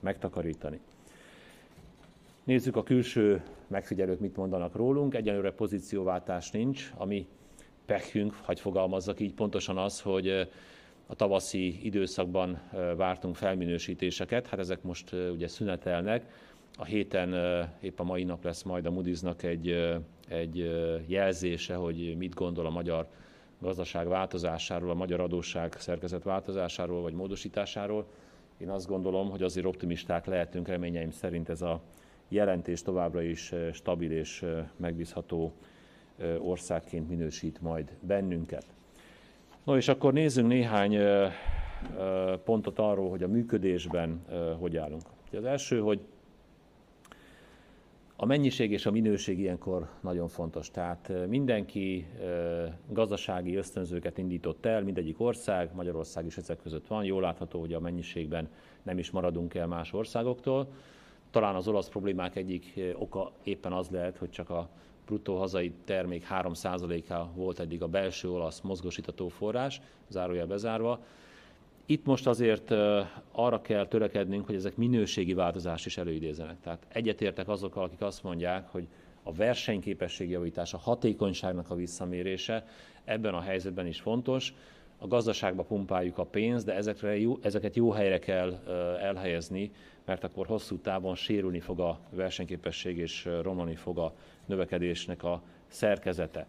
megtakarítani. 0.00 0.80
Nézzük 2.46 2.76
a 2.76 2.82
külső 2.82 3.42
megfigyelők 3.66 4.20
mit 4.20 4.36
mondanak 4.36 4.74
rólunk. 4.74 5.14
Egyelőre 5.14 5.52
pozícióváltás 5.52 6.50
nincs, 6.50 6.92
ami 6.96 7.26
pekünk, 7.86 8.34
hagy 8.42 8.60
fogalmazzak 8.60 9.20
így, 9.20 9.34
pontosan 9.34 9.78
az, 9.78 10.00
hogy 10.00 10.28
a 11.06 11.14
tavaszi 11.14 11.86
időszakban 11.86 12.60
vártunk 12.96 13.36
felminősítéseket, 13.36 14.46
hát 14.46 14.58
ezek 14.58 14.82
most 14.82 15.12
ugye 15.12 15.48
szünetelnek. 15.48 16.30
A 16.78 16.84
héten 16.84 17.34
épp 17.80 18.00
a 18.00 18.04
mai 18.04 18.24
nap 18.24 18.44
lesz 18.44 18.62
majd 18.62 18.86
a 18.86 18.90
Moody's-nak 18.90 19.42
egy, 19.42 19.68
egy 20.28 20.70
jelzése, 21.06 21.74
hogy 21.74 22.16
mit 22.18 22.34
gondol 22.34 22.66
a 22.66 22.70
magyar 22.70 23.08
gazdaság 23.60 24.08
változásáról, 24.08 24.90
a 24.90 24.94
magyar 24.94 25.20
adósság 25.20 25.74
szerkezet 25.78 26.22
változásáról 26.22 27.02
vagy 27.02 27.14
módosításáról. 27.14 28.06
Én 28.58 28.70
azt 28.70 28.86
gondolom, 28.86 29.30
hogy 29.30 29.42
azért 29.42 29.66
optimisták 29.66 30.26
lehetünk, 30.26 30.68
reményeim 30.68 31.10
szerint 31.10 31.48
ez 31.48 31.62
a 31.62 31.82
jelentés 32.28 32.82
továbbra 32.82 33.22
is 33.22 33.54
stabil 33.72 34.12
és 34.12 34.44
megbízható 34.76 35.52
országként 36.38 37.08
minősít 37.08 37.60
majd 37.60 37.96
bennünket. 38.00 38.66
No 39.64 39.76
és 39.76 39.88
akkor 39.88 40.12
nézzünk 40.12 40.48
néhány 40.48 40.98
pontot 42.44 42.78
arról, 42.78 43.10
hogy 43.10 43.22
a 43.22 43.28
működésben 43.28 44.24
hogy 44.58 44.76
állunk. 44.76 45.02
Az 45.32 45.44
első, 45.44 45.80
hogy 45.80 46.00
a 48.16 48.26
mennyiség 48.26 48.72
és 48.72 48.86
a 48.86 48.90
minőség 48.90 49.38
ilyenkor 49.38 49.88
nagyon 50.00 50.28
fontos. 50.28 50.70
Tehát 50.70 51.12
mindenki 51.28 52.06
gazdasági 52.88 53.54
ösztönzőket 53.54 54.18
indított 54.18 54.66
el, 54.66 54.82
mindegyik 54.82 55.20
ország, 55.20 55.74
Magyarország 55.74 56.26
is 56.26 56.36
ezek 56.36 56.58
között 56.62 56.86
van. 56.86 57.04
Jól 57.04 57.20
látható, 57.20 57.60
hogy 57.60 57.72
a 57.72 57.80
mennyiségben 57.80 58.48
nem 58.82 58.98
is 58.98 59.10
maradunk 59.10 59.54
el 59.54 59.66
más 59.66 59.92
országoktól. 59.92 60.68
Talán 61.30 61.54
az 61.54 61.68
olasz 61.68 61.88
problémák 61.88 62.36
egyik 62.36 62.80
oka 62.94 63.32
éppen 63.42 63.72
az 63.72 63.88
lehet, 63.88 64.16
hogy 64.16 64.30
csak 64.30 64.50
a 64.50 64.68
bruttó 65.06 65.38
hazai 65.38 65.72
termék 65.84 66.26
3%-a 66.30 67.26
volt 67.34 67.58
eddig 67.58 67.82
a 67.82 67.88
belső 67.88 68.30
olasz 68.30 68.60
mozgósítató 68.60 69.28
forrás, 69.28 69.80
zárójel 70.08 70.46
bezárva. 70.46 71.04
Itt 71.86 72.04
most 72.04 72.26
azért 72.26 72.70
arra 73.32 73.60
kell 73.60 73.86
törekednünk, 73.86 74.46
hogy 74.46 74.54
ezek 74.54 74.76
minőségi 74.76 75.34
változást 75.34 75.86
is 75.86 75.96
előidézenek. 75.96 76.60
Tehát 76.60 76.86
egyetértek 76.88 77.48
azokkal, 77.48 77.84
akik 77.84 78.00
azt 78.00 78.22
mondják, 78.22 78.68
hogy 78.68 78.86
a 79.22 79.32
versenyképesség 79.32 80.30
javítása, 80.30 80.76
a 80.76 80.80
hatékonyságnak 80.80 81.70
a 81.70 81.74
visszamérése 81.74 82.66
ebben 83.04 83.34
a 83.34 83.40
helyzetben 83.40 83.86
is 83.86 84.00
fontos. 84.00 84.54
A 84.98 85.06
gazdaságba 85.06 85.62
pumpáljuk 85.62 86.18
a 86.18 86.24
pénzt, 86.24 86.64
de 86.64 86.74
ezekre 86.74 87.18
jó, 87.18 87.38
ezeket 87.42 87.76
jó 87.76 87.90
helyre 87.90 88.18
kell 88.18 88.52
elhelyezni, 89.00 89.70
mert 90.04 90.24
akkor 90.24 90.46
hosszú 90.46 90.78
távon 90.78 91.14
sérülni 91.14 91.60
fog 91.60 91.80
a 91.80 91.98
versenyképesség 92.10 92.98
és 92.98 93.28
romlani 93.42 93.74
fog 93.74 93.98
a 93.98 94.14
növekedésnek 94.46 95.22
a 95.22 95.42
szerkezete. 95.66 96.46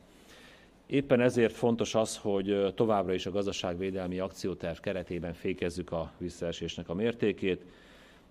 Éppen 0.86 1.22
ezért 1.22 1.54
fontos 1.54 1.96
az, 1.96 2.18
hogy 2.18 2.74
továbbra 2.76 3.14
is 3.14 3.26
a 3.26 3.32
gazdaságvédelmi 3.32 4.20
akcióterv 4.20 4.78
keretében 4.78 5.34
fékezzük 5.34 5.92
a 5.92 6.12
visszaesésnek 6.18 6.90
a 6.90 6.94
mértékét, 6.94 7.66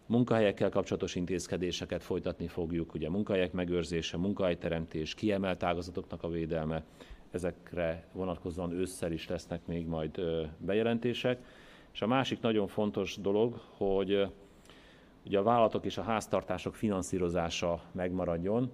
munkahelyekkel 0.06 0.70
kapcsolatos 0.70 1.14
intézkedéseket 1.14 2.02
folytatni 2.02 2.46
fogjuk, 2.46 2.94
ugye 2.94 3.10
munkahelyek 3.10 3.52
megőrzése, 3.52 4.16
munkahelyteremtés, 4.16 5.14
kiemelt 5.14 5.62
ágazatoknak 5.62 6.22
a 6.22 6.28
védelme, 6.28 6.84
ezekre 7.36 8.06
vonatkozóan 8.12 8.72
ősszel 8.72 9.12
is 9.12 9.28
lesznek 9.28 9.66
még 9.66 9.86
majd 9.86 10.20
bejelentések. 10.58 11.44
És 11.92 12.02
a 12.02 12.06
másik 12.06 12.40
nagyon 12.40 12.66
fontos 12.66 13.16
dolog, 13.16 13.60
hogy 13.76 14.26
ugye 15.26 15.38
a 15.38 15.42
vállalatok 15.42 15.84
és 15.84 15.98
a 15.98 16.02
háztartások 16.02 16.74
finanszírozása 16.74 17.82
megmaradjon. 17.92 18.70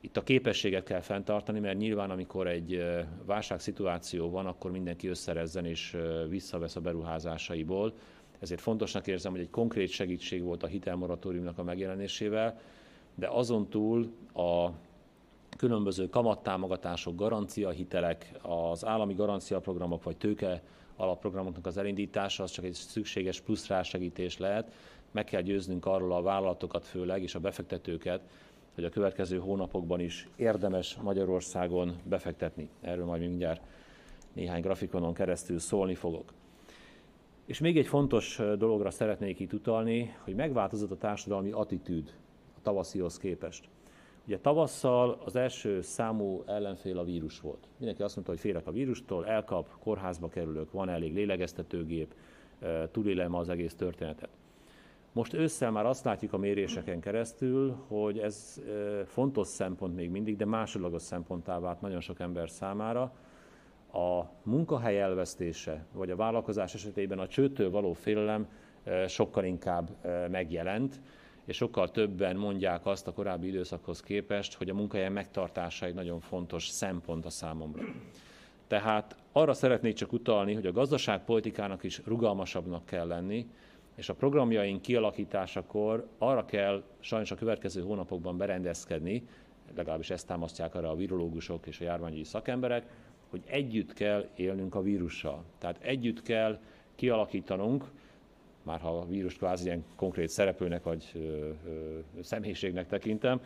Itt 0.00 0.16
a 0.16 0.22
képességet 0.22 0.84
kell 0.84 1.00
fenntartani, 1.00 1.60
mert 1.60 1.78
nyilván 1.78 2.10
amikor 2.10 2.46
egy 2.46 2.84
válságszituáció 3.26 4.30
van, 4.30 4.46
akkor 4.46 4.70
mindenki 4.70 5.08
összerezzen 5.08 5.64
és 5.64 5.96
visszavesz 6.28 6.76
a 6.76 6.80
beruházásaiból. 6.80 7.92
Ezért 8.38 8.60
fontosnak 8.60 9.06
érzem, 9.06 9.32
hogy 9.32 9.40
egy 9.40 9.50
konkrét 9.50 9.88
segítség 9.88 10.42
volt 10.42 10.62
a 10.62 10.66
hitelmoratóriumnak 10.66 11.58
a 11.58 11.62
megjelenésével, 11.62 12.60
de 13.14 13.28
azon 13.28 13.68
túl 13.68 14.12
a 14.34 14.70
különböző 15.58 16.08
kamattámogatások, 16.08 17.16
garanciahitelek, 17.16 18.32
az 18.42 18.84
állami 18.84 19.14
garanciaprogramok 19.14 20.02
vagy 20.02 20.16
tőke 20.16 20.62
alapprogramoknak 20.96 21.66
az 21.66 21.76
elindítása 21.76 22.42
az 22.42 22.50
csak 22.50 22.64
egy 22.64 22.72
szükséges 22.72 23.40
plusz 23.40 23.66
rásegítés 23.66 24.38
lehet. 24.38 24.72
Meg 25.10 25.24
kell 25.24 25.40
győznünk 25.40 25.86
arról 25.86 26.12
a 26.12 26.22
vállalatokat 26.22 26.84
főleg 26.84 27.22
és 27.22 27.34
a 27.34 27.40
befektetőket, 27.40 28.20
hogy 28.74 28.84
a 28.84 28.88
következő 28.88 29.38
hónapokban 29.38 30.00
is 30.00 30.28
érdemes 30.36 30.96
Magyarországon 31.02 31.96
befektetni. 32.04 32.68
Erről 32.80 33.04
majd 33.04 33.20
mindjárt 33.20 33.62
néhány 34.32 34.60
grafikonon 34.60 35.14
keresztül 35.14 35.58
szólni 35.58 35.94
fogok. 35.94 36.32
És 37.44 37.58
még 37.58 37.78
egy 37.78 37.86
fontos 37.86 38.40
dologra 38.58 38.90
szeretnék 38.90 39.40
itt 39.40 39.52
utalni, 39.52 40.16
hogy 40.24 40.34
megváltozott 40.34 40.90
a 40.90 40.96
társadalmi 40.96 41.50
attitűd 41.50 42.14
a 42.56 42.60
tavaszihoz 42.62 43.18
képest. 43.18 43.68
Ugye 44.28 44.38
tavasszal 44.38 45.20
az 45.24 45.36
első 45.36 45.80
számú 45.80 46.42
ellenfél 46.46 46.98
a 46.98 47.04
vírus 47.04 47.40
volt. 47.40 47.68
Mindenki 47.76 48.02
azt 48.02 48.14
mondta, 48.14 48.32
hogy 48.32 48.42
félek 48.42 48.66
a 48.66 48.70
vírustól, 48.70 49.26
elkap, 49.26 49.78
kórházba 49.78 50.28
kerülök, 50.28 50.72
van 50.72 50.88
elég 50.88 51.14
lélegeztetőgép, 51.14 52.14
túlélem 52.90 53.34
az 53.34 53.48
egész 53.48 53.74
történetet. 53.74 54.28
Most 55.12 55.32
ősszel 55.32 55.70
már 55.70 55.86
azt 55.86 56.04
látjuk 56.04 56.32
a 56.32 56.36
méréseken 56.38 57.00
keresztül, 57.00 57.76
hogy 57.86 58.18
ez 58.18 58.62
fontos 59.06 59.46
szempont 59.46 59.94
még 59.94 60.10
mindig, 60.10 60.36
de 60.36 60.44
másodlagos 60.44 61.02
szemponttá 61.02 61.58
vált 61.58 61.80
nagyon 61.80 62.00
sok 62.00 62.20
ember 62.20 62.50
számára. 62.50 63.12
A 63.92 64.22
munkahely 64.42 65.00
elvesztése, 65.00 65.86
vagy 65.92 66.10
a 66.10 66.16
vállalkozás 66.16 66.74
esetében 66.74 67.18
a 67.18 67.26
csőtől 67.26 67.70
való 67.70 67.92
félelem 67.92 68.48
sokkal 69.06 69.44
inkább 69.44 69.90
megjelent, 70.30 71.00
és 71.48 71.56
sokkal 71.56 71.90
többen 71.90 72.36
mondják 72.36 72.86
azt 72.86 73.06
a 73.06 73.12
korábbi 73.12 73.46
időszakhoz 73.46 74.00
képest, 74.00 74.54
hogy 74.54 74.68
a 74.68 74.74
munkahely 74.74 75.08
megtartása 75.08 75.86
egy 75.86 75.94
nagyon 75.94 76.20
fontos 76.20 76.68
szempont 76.68 77.24
a 77.24 77.30
számomra. 77.30 77.82
Tehát 78.66 79.16
arra 79.32 79.52
szeretnék 79.52 79.94
csak 79.94 80.12
utalni, 80.12 80.54
hogy 80.54 80.66
a 80.66 80.72
gazdaságpolitikának 80.72 81.82
is 81.82 82.00
rugalmasabbnak 82.04 82.86
kell 82.86 83.06
lenni, 83.06 83.46
és 83.94 84.08
a 84.08 84.14
programjaink 84.14 84.82
kialakításakor 84.82 86.08
arra 86.18 86.44
kell 86.44 86.82
sajnos 87.00 87.30
a 87.30 87.34
következő 87.36 87.82
hónapokban 87.82 88.36
berendezkedni, 88.36 89.28
legalábbis 89.76 90.10
ezt 90.10 90.26
támasztják 90.26 90.74
arra 90.74 90.90
a 90.90 90.96
virológusok 90.96 91.66
és 91.66 91.80
a 91.80 91.84
járványügyi 91.84 92.24
szakemberek, 92.24 92.86
hogy 93.30 93.42
együtt 93.46 93.92
kell 93.92 94.28
élnünk 94.34 94.74
a 94.74 94.82
vírussal. 94.82 95.44
Tehát 95.58 95.78
együtt 95.82 96.22
kell 96.22 96.60
kialakítanunk 96.94 97.84
már 98.68 98.80
ha 98.80 98.98
a 98.98 99.06
vírus 99.06 99.36
kvázi 99.36 99.64
ilyen 99.64 99.84
konkrét 99.96 100.28
szereplőnek 100.28 100.82
vagy 100.82 101.12
személyiségnek 102.20 102.86
tekintem. 102.86 103.40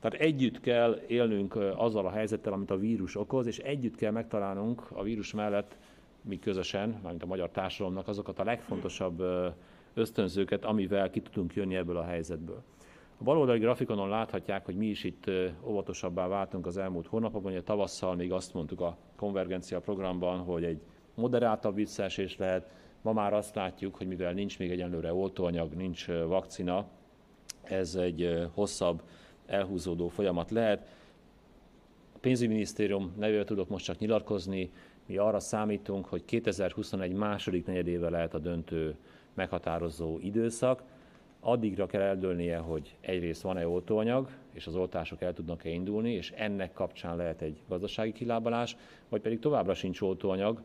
Tehát 0.00 0.20
együtt 0.20 0.60
kell 0.60 1.00
élnünk 1.06 1.56
azzal 1.76 2.06
a 2.06 2.10
helyzettel, 2.10 2.52
amit 2.52 2.70
a 2.70 2.78
vírus 2.78 3.16
okoz, 3.16 3.46
és 3.46 3.58
együtt 3.58 3.96
kell 3.96 4.10
megtalálnunk 4.10 4.90
a 4.92 5.02
vírus 5.02 5.32
mellett 5.32 5.76
mi 6.22 6.38
közösen, 6.38 6.88
mármint 7.02 7.22
a 7.22 7.26
magyar 7.26 7.50
társadalomnak 7.50 8.08
azokat 8.08 8.38
a 8.38 8.44
legfontosabb 8.44 9.22
ösztönzőket, 9.94 10.64
amivel 10.64 11.10
ki 11.10 11.20
tudunk 11.20 11.54
jönni 11.54 11.76
ebből 11.76 11.96
a 11.96 12.04
helyzetből. 12.04 12.62
A 13.18 13.22
baloldali 13.22 13.58
grafikonon 13.58 14.08
láthatják, 14.08 14.64
hogy 14.64 14.76
mi 14.76 14.86
is 14.86 15.04
itt 15.04 15.30
óvatosabbá 15.64 16.26
váltunk 16.26 16.66
az 16.66 16.76
elmúlt 16.76 17.06
hónapokban. 17.06 17.52
Ugye 17.52 17.62
tavasszal 17.62 18.14
még 18.14 18.32
azt 18.32 18.54
mondtuk 18.54 18.80
a 18.80 18.96
konvergencia 19.16 19.80
programban, 19.80 20.38
hogy 20.38 20.64
egy 20.64 20.80
moderáltabb 21.14 21.74
visszaesés 21.74 22.36
lehet, 22.36 22.70
Ma 23.02 23.12
már 23.12 23.32
azt 23.32 23.54
látjuk, 23.54 23.94
hogy 23.94 24.06
mivel 24.06 24.32
nincs 24.32 24.58
még 24.58 24.70
egyenlőre 24.70 25.12
oltóanyag, 25.14 25.72
nincs 25.72 26.06
vakcina, 26.06 26.86
ez 27.62 27.94
egy 27.94 28.48
hosszabb, 28.54 29.02
elhúzódó 29.46 30.08
folyamat 30.08 30.50
lehet. 30.50 30.88
A 32.14 32.18
pénzügyminisztérium 32.18 33.12
nevével 33.18 33.44
tudok 33.44 33.68
most 33.68 33.84
csak 33.84 33.98
nyilatkozni, 33.98 34.70
mi 35.06 35.16
arra 35.16 35.40
számítunk, 35.40 36.06
hogy 36.06 36.24
2021 36.24 37.12
második 37.12 37.66
negyedéve 37.66 38.10
lehet 38.10 38.34
a 38.34 38.38
döntő 38.38 38.96
meghatározó 39.34 40.18
időszak. 40.18 40.82
Addigra 41.40 41.86
kell 41.86 42.00
eldőlnie, 42.00 42.58
hogy 42.58 42.96
egyrészt 43.00 43.42
van-e 43.42 43.68
oltóanyag, 43.68 44.28
és 44.52 44.66
az 44.66 44.76
oltások 44.76 45.22
el 45.22 45.32
tudnak-e 45.32 45.68
indulni, 45.68 46.12
és 46.12 46.30
ennek 46.30 46.72
kapcsán 46.72 47.16
lehet 47.16 47.42
egy 47.42 47.60
gazdasági 47.68 48.12
kilábalás, 48.12 48.76
vagy 49.08 49.20
pedig 49.20 49.38
továbbra 49.38 49.74
sincs 49.74 50.00
oltóanyag, 50.00 50.62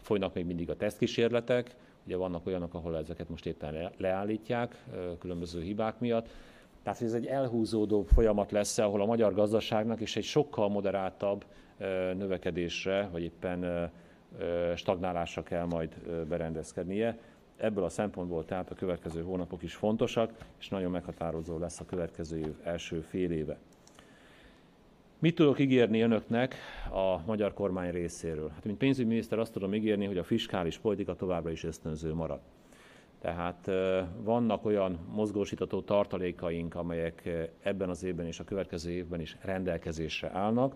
Folynak 0.00 0.34
még 0.34 0.46
mindig 0.46 0.70
a 0.70 0.76
tesztkísérletek, 0.76 1.74
ugye 2.06 2.16
vannak 2.16 2.46
olyanok, 2.46 2.74
ahol 2.74 2.96
ezeket 2.96 3.28
most 3.28 3.46
éppen 3.46 3.90
leállítják 3.96 4.84
különböző 5.18 5.62
hibák 5.62 5.98
miatt. 5.98 6.28
Tehát 6.82 7.02
ez 7.02 7.12
egy 7.12 7.26
elhúzódó 7.26 8.02
folyamat 8.02 8.50
lesz, 8.50 8.78
ahol 8.78 9.00
a 9.00 9.06
magyar 9.06 9.34
gazdaságnak 9.34 10.00
is 10.00 10.16
egy 10.16 10.24
sokkal 10.24 10.68
moderáltabb 10.68 11.44
növekedésre, 12.16 13.08
vagy 13.12 13.22
éppen 13.22 13.90
stagnálásra 14.74 15.42
kell 15.42 15.64
majd 15.64 15.94
berendezkednie. 16.28 17.18
Ebből 17.56 17.84
a 17.84 17.88
szempontból 17.88 18.44
tehát 18.44 18.70
a 18.70 18.74
következő 18.74 19.22
hónapok 19.22 19.62
is 19.62 19.74
fontosak, 19.74 20.32
és 20.58 20.68
nagyon 20.68 20.90
meghatározó 20.90 21.58
lesz 21.58 21.80
a 21.80 21.84
következő 21.84 22.38
év 22.38 22.54
első 22.62 23.00
fél 23.00 23.30
éve. 23.30 23.58
Mit 25.20 25.34
tudok 25.34 25.58
ígérni 25.58 26.00
önöknek 26.00 26.54
a 26.92 27.20
magyar 27.26 27.54
kormány 27.54 27.90
részéről? 27.90 28.48
Hát, 28.48 28.64
mint 28.64 28.78
pénzügyminiszter 28.78 29.38
azt 29.38 29.52
tudom 29.52 29.74
ígérni, 29.74 30.06
hogy 30.06 30.18
a 30.18 30.22
fiskális 30.22 30.78
politika 30.78 31.14
továbbra 31.14 31.50
is 31.50 31.64
ösztönző 31.64 32.14
marad. 32.14 32.40
Tehát 33.20 33.70
vannak 34.22 34.64
olyan 34.64 34.98
mozgósítató 35.12 35.80
tartalékaink, 35.80 36.74
amelyek 36.74 37.28
ebben 37.62 37.88
az 37.88 38.02
évben 38.02 38.26
és 38.26 38.40
a 38.40 38.44
következő 38.44 38.90
évben 38.90 39.20
is 39.20 39.36
rendelkezésre 39.40 40.30
állnak. 40.32 40.74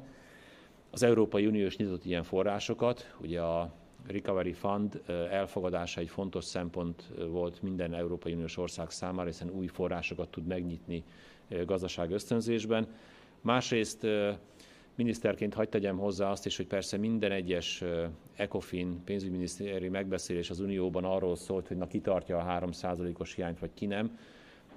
Az 0.90 1.02
Európai 1.02 1.46
Uniós 1.46 1.76
nyitott 1.76 2.04
ilyen 2.04 2.22
forrásokat, 2.22 3.14
ugye 3.20 3.40
a 3.40 3.72
Recovery 4.06 4.52
Fund 4.52 5.02
elfogadása 5.30 6.00
egy 6.00 6.08
fontos 6.08 6.44
szempont 6.44 7.10
volt 7.28 7.62
minden 7.62 7.94
Európai 7.94 8.32
Uniós 8.32 8.56
ország 8.56 8.90
számára, 8.90 9.28
hiszen 9.28 9.50
új 9.50 9.66
forrásokat 9.66 10.28
tud 10.28 10.46
megnyitni 10.46 11.04
gazdaság 11.64 12.10
ösztönzésben. 12.10 12.86
Másrészt 13.44 14.06
miniszterként 14.94 15.54
hagyd 15.54 15.68
tegyem 15.68 15.98
hozzá 15.98 16.30
azt 16.30 16.46
is, 16.46 16.56
hogy 16.56 16.66
persze 16.66 16.96
minden 16.96 17.32
egyes 17.32 17.84
ECOFIN 18.36 19.04
pénzügyminisztéri 19.04 19.88
megbeszélés 19.88 20.50
az 20.50 20.60
Unióban 20.60 21.04
arról 21.04 21.36
szólt, 21.36 21.68
hogy 21.68 21.76
na 21.76 21.86
kitartja 21.86 22.38
a 22.38 22.60
3%-os 22.60 23.34
hiányt, 23.34 23.58
vagy 23.58 23.70
ki 23.74 23.86
nem. 23.86 24.18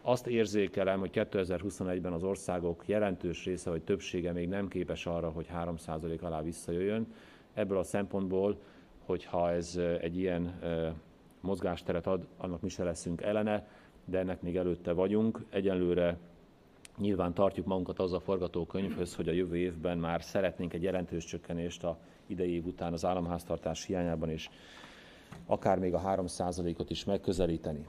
Azt 0.02 0.28
érzékelem, 0.28 1.00
hogy 1.00 1.10
2021-ben 1.14 2.14
az 2.14 2.24
országok 2.24 2.88
jelentős 2.88 3.46
része, 3.46 3.70
vagy 3.70 3.82
többsége 3.82 4.32
még 4.32 4.48
nem 4.48 4.68
képes 4.68 5.06
arra, 5.06 5.30
hogy 5.30 5.48
3% 5.56 6.20
alá 6.22 6.42
visszajöjjön. 6.42 7.08
Ebből 7.54 7.78
a 7.78 7.84
szempontból, 7.84 8.62
hogyha 9.06 9.52
ez 9.52 9.80
egy 10.02 10.18
ilyen 10.18 10.60
mozgásteret 11.42 12.08
ad, 12.08 12.28
annak 12.38 12.62
mi 12.62 12.70
se 12.70 12.84
leszünk 12.84 13.22
ellene, 13.22 13.68
de 14.06 14.20
ennek 14.20 14.42
még 14.42 14.56
előtte 14.56 14.92
vagyunk. 14.92 15.46
Egyenlőre 15.50 16.18
Nyilván 16.98 17.34
tartjuk 17.34 17.66
magunkat 17.66 18.00
az 18.00 18.14
a 18.14 18.20
forgatókönyvhöz, 18.20 19.16
hogy 19.16 19.28
a 19.28 19.32
jövő 19.32 19.58
évben 19.58 19.98
már 19.98 20.24
szeretnénk 20.24 20.74
egy 20.74 20.84
jelentős 20.84 21.26
csökkenést 21.26 21.84
a 21.84 21.98
idei 22.28 22.52
év 22.54 22.66
után 22.66 22.94
az 22.94 23.06
államháztartás 23.06 23.86
hiányában 23.86 24.32
is, 24.32 24.50
akár 25.46 25.80
még 25.80 25.94
a 25.94 26.02
3%-ot 26.02 26.90
is 26.90 27.04
megközelíteni. 27.04 27.86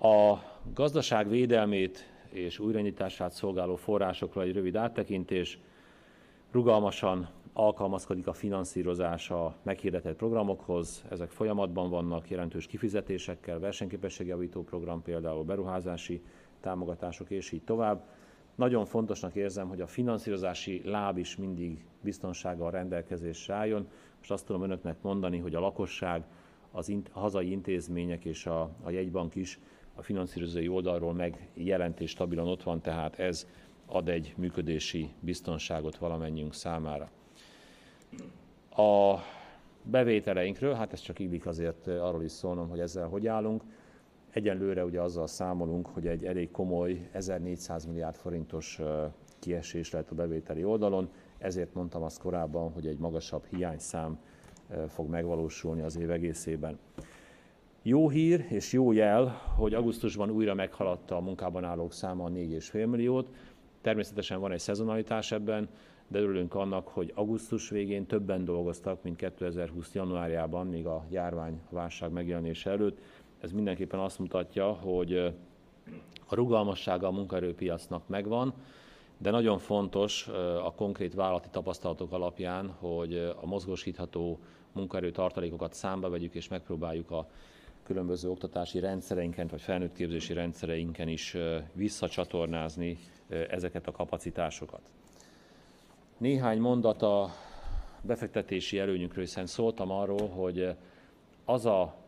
A 0.00 0.34
gazdaság 0.74 1.28
védelmét 1.28 2.12
és 2.28 2.58
újranyitását 2.58 3.32
szolgáló 3.32 3.76
forrásokra 3.76 4.42
egy 4.42 4.52
rövid 4.52 4.76
áttekintés. 4.76 5.58
Rugalmasan 6.50 7.28
alkalmazkodik 7.52 8.26
a 8.26 8.32
finanszírozás 8.32 9.30
a 9.30 9.56
meghirdetett 9.62 10.16
programokhoz, 10.16 11.04
ezek 11.10 11.30
folyamatban 11.30 11.90
vannak 11.90 12.30
jelentős 12.30 12.66
kifizetésekkel, 12.66 13.58
versenyképességjavító 13.58 14.62
program 14.62 15.02
például, 15.02 15.44
beruházási 15.44 16.22
támogatások 16.64 17.30
és 17.30 17.52
így 17.52 17.62
tovább. 17.62 18.04
Nagyon 18.54 18.84
fontosnak 18.84 19.34
érzem, 19.34 19.68
hogy 19.68 19.80
a 19.80 19.86
finanszírozási 19.86 20.82
láb 20.84 21.18
is 21.18 21.36
mindig 21.36 21.84
biztonsággal 22.00 22.70
rendelkezésre 22.70 23.54
álljon. 23.54 23.88
Most 24.18 24.30
azt 24.30 24.46
tudom 24.46 24.62
önöknek 24.62 24.96
mondani, 25.02 25.38
hogy 25.38 25.54
a 25.54 25.60
lakosság, 25.60 26.22
az 26.70 26.88
in- 26.88 27.10
hazai 27.12 27.50
intézmények 27.50 28.24
és 28.24 28.46
a, 28.46 28.70
a 28.82 28.90
jegybank 28.90 29.34
is 29.34 29.58
a 29.94 30.02
finanszírozói 30.02 30.68
oldalról 30.68 31.12
meg 31.12 31.48
jelentés 31.54 32.10
stabilan 32.10 32.48
ott 32.48 32.62
van, 32.62 32.80
tehát 32.80 33.18
ez 33.18 33.46
ad 33.86 34.08
egy 34.08 34.34
működési 34.36 35.10
biztonságot 35.20 35.96
valamennyiünk 35.96 36.54
számára. 36.54 37.10
A 38.76 39.18
bevételeinkről, 39.82 40.74
hát 40.74 40.92
ez 40.92 41.00
csak 41.00 41.18
illik 41.18 41.46
azért 41.46 41.86
arról 41.86 42.22
is 42.22 42.32
szólnom, 42.32 42.68
hogy 42.68 42.80
ezzel 42.80 43.08
hogy 43.08 43.26
állunk. 43.26 43.62
Egyenlőre 44.34 44.84
ugye 44.84 45.00
azzal 45.00 45.26
számolunk, 45.26 45.86
hogy 45.86 46.06
egy 46.06 46.24
elég 46.24 46.50
komoly 46.50 47.08
1400 47.12 47.86
milliárd 47.86 48.14
forintos 48.14 48.80
kiesés 49.38 49.90
lehet 49.90 50.10
a 50.10 50.14
bevételi 50.14 50.64
oldalon, 50.64 51.08
ezért 51.38 51.74
mondtam 51.74 52.02
azt 52.02 52.20
korábban, 52.20 52.72
hogy 52.72 52.86
egy 52.86 52.98
magasabb 52.98 53.44
hiányszám 53.44 54.18
fog 54.88 55.08
megvalósulni 55.08 55.82
az 55.82 55.98
év 55.98 56.10
egészében. 56.10 56.78
Jó 57.82 58.08
hír 58.08 58.46
és 58.48 58.72
jó 58.72 58.92
jel, 58.92 59.26
hogy 59.56 59.74
augusztusban 59.74 60.30
újra 60.30 60.54
meghaladta 60.54 61.16
a 61.16 61.20
munkában 61.20 61.64
állók 61.64 61.92
száma 61.92 62.24
a 62.24 62.30
4,5 62.30 62.90
milliót. 62.90 63.34
Természetesen 63.80 64.40
van 64.40 64.52
egy 64.52 64.60
szezonalitás 64.60 65.32
ebben, 65.32 65.68
de 66.08 66.18
örülünk 66.18 66.54
annak, 66.54 66.88
hogy 66.88 67.12
augusztus 67.14 67.68
végén 67.68 68.06
többen 68.06 68.44
dolgoztak, 68.44 69.02
mint 69.02 69.16
2020. 69.16 69.94
januárjában, 69.94 70.66
még 70.66 70.86
a 70.86 71.04
járvány 71.10 71.60
válság 71.70 72.10
megjelenése 72.10 72.70
előtt. 72.70 72.98
Ez 73.44 73.52
mindenképpen 73.52 74.00
azt 74.00 74.18
mutatja, 74.18 74.72
hogy 74.72 75.16
a 76.26 76.34
rugalmassága 76.34 77.06
a 77.06 77.10
munkaerőpiacnak 77.10 78.08
megvan, 78.08 78.54
de 79.18 79.30
nagyon 79.30 79.58
fontos 79.58 80.28
a 80.64 80.72
konkrét 80.76 81.14
vállalati 81.14 81.48
tapasztalatok 81.50 82.12
alapján, 82.12 82.68
hogy 82.68 83.16
a 83.16 83.46
mozgósítható 83.46 84.38
munkaerő 84.72 85.10
tartalékokat 85.10 85.72
számba 85.72 86.08
vegyük, 86.08 86.34
és 86.34 86.48
megpróbáljuk 86.48 87.10
a 87.10 87.28
különböző 87.82 88.30
oktatási 88.30 88.78
rendszereinken, 88.78 89.46
vagy 89.46 89.60
felnőttképzési 89.60 90.32
rendszereinken 90.32 91.08
is 91.08 91.36
visszacsatornázni 91.72 92.98
ezeket 93.28 93.86
a 93.86 93.92
kapacitásokat. 93.92 94.80
Néhány 96.18 96.58
mondat 96.58 97.02
a 97.02 97.30
befektetési 98.00 98.78
előnyünkről, 98.78 99.24
hiszen 99.24 99.46
szóltam 99.46 99.90
arról, 99.90 100.28
hogy 100.28 100.76
az 101.44 101.66
a 101.66 102.02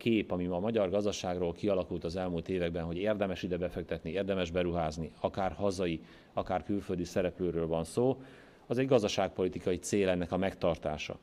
kép, 0.00 0.30
ami 0.30 0.46
a 0.46 0.58
magyar 0.58 0.90
gazdaságról 0.90 1.52
kialakult 1.52 2.04
az 2.04 2.16
elmúlt 2.16 2.48
években, 2.48 2.84
hogy 2.84 2.96
érdemes 2.96 3.42
ide 3.42 3.56
befektetni, 3.56 4.10
érdemes 4.10 4.50
beruházni, 4.50 5.10
akár 5.20 5.52
hazai, 5.52 6.00
akár 6.32 6.64
külföldi 6.64 7.04
szereplőről 7.04 7.66
van 7.66 7.84
szó, 7.84 8.22
az 8.66 8.78
egy 8.78 8.86
gazdaságpolitikai 8.86 9.76
cél 9.76 10.08
ennek 10.08 10.32
a 10.32 10.36
megtartása. 10.36 11.18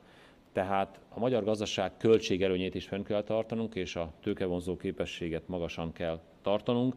Tehát 0.52 1.00
a 1.08 1.18
magyar 1.18 1.44
gazdaság 1.44 1.96
költségerőnyét 1.96 2.74
is 2.74 2.86
fenn 2.86 3.02
kell 3.02 3.22
tartanunk, 3.22 3.74
és 3.74 3.96
a 3.96 4.12
tőkevonzó 4.22 4.76
képességet 4.76 5.48
magasan 5.48 5.92
kell 5.92 6.20
tartanunk. 6.42 6.94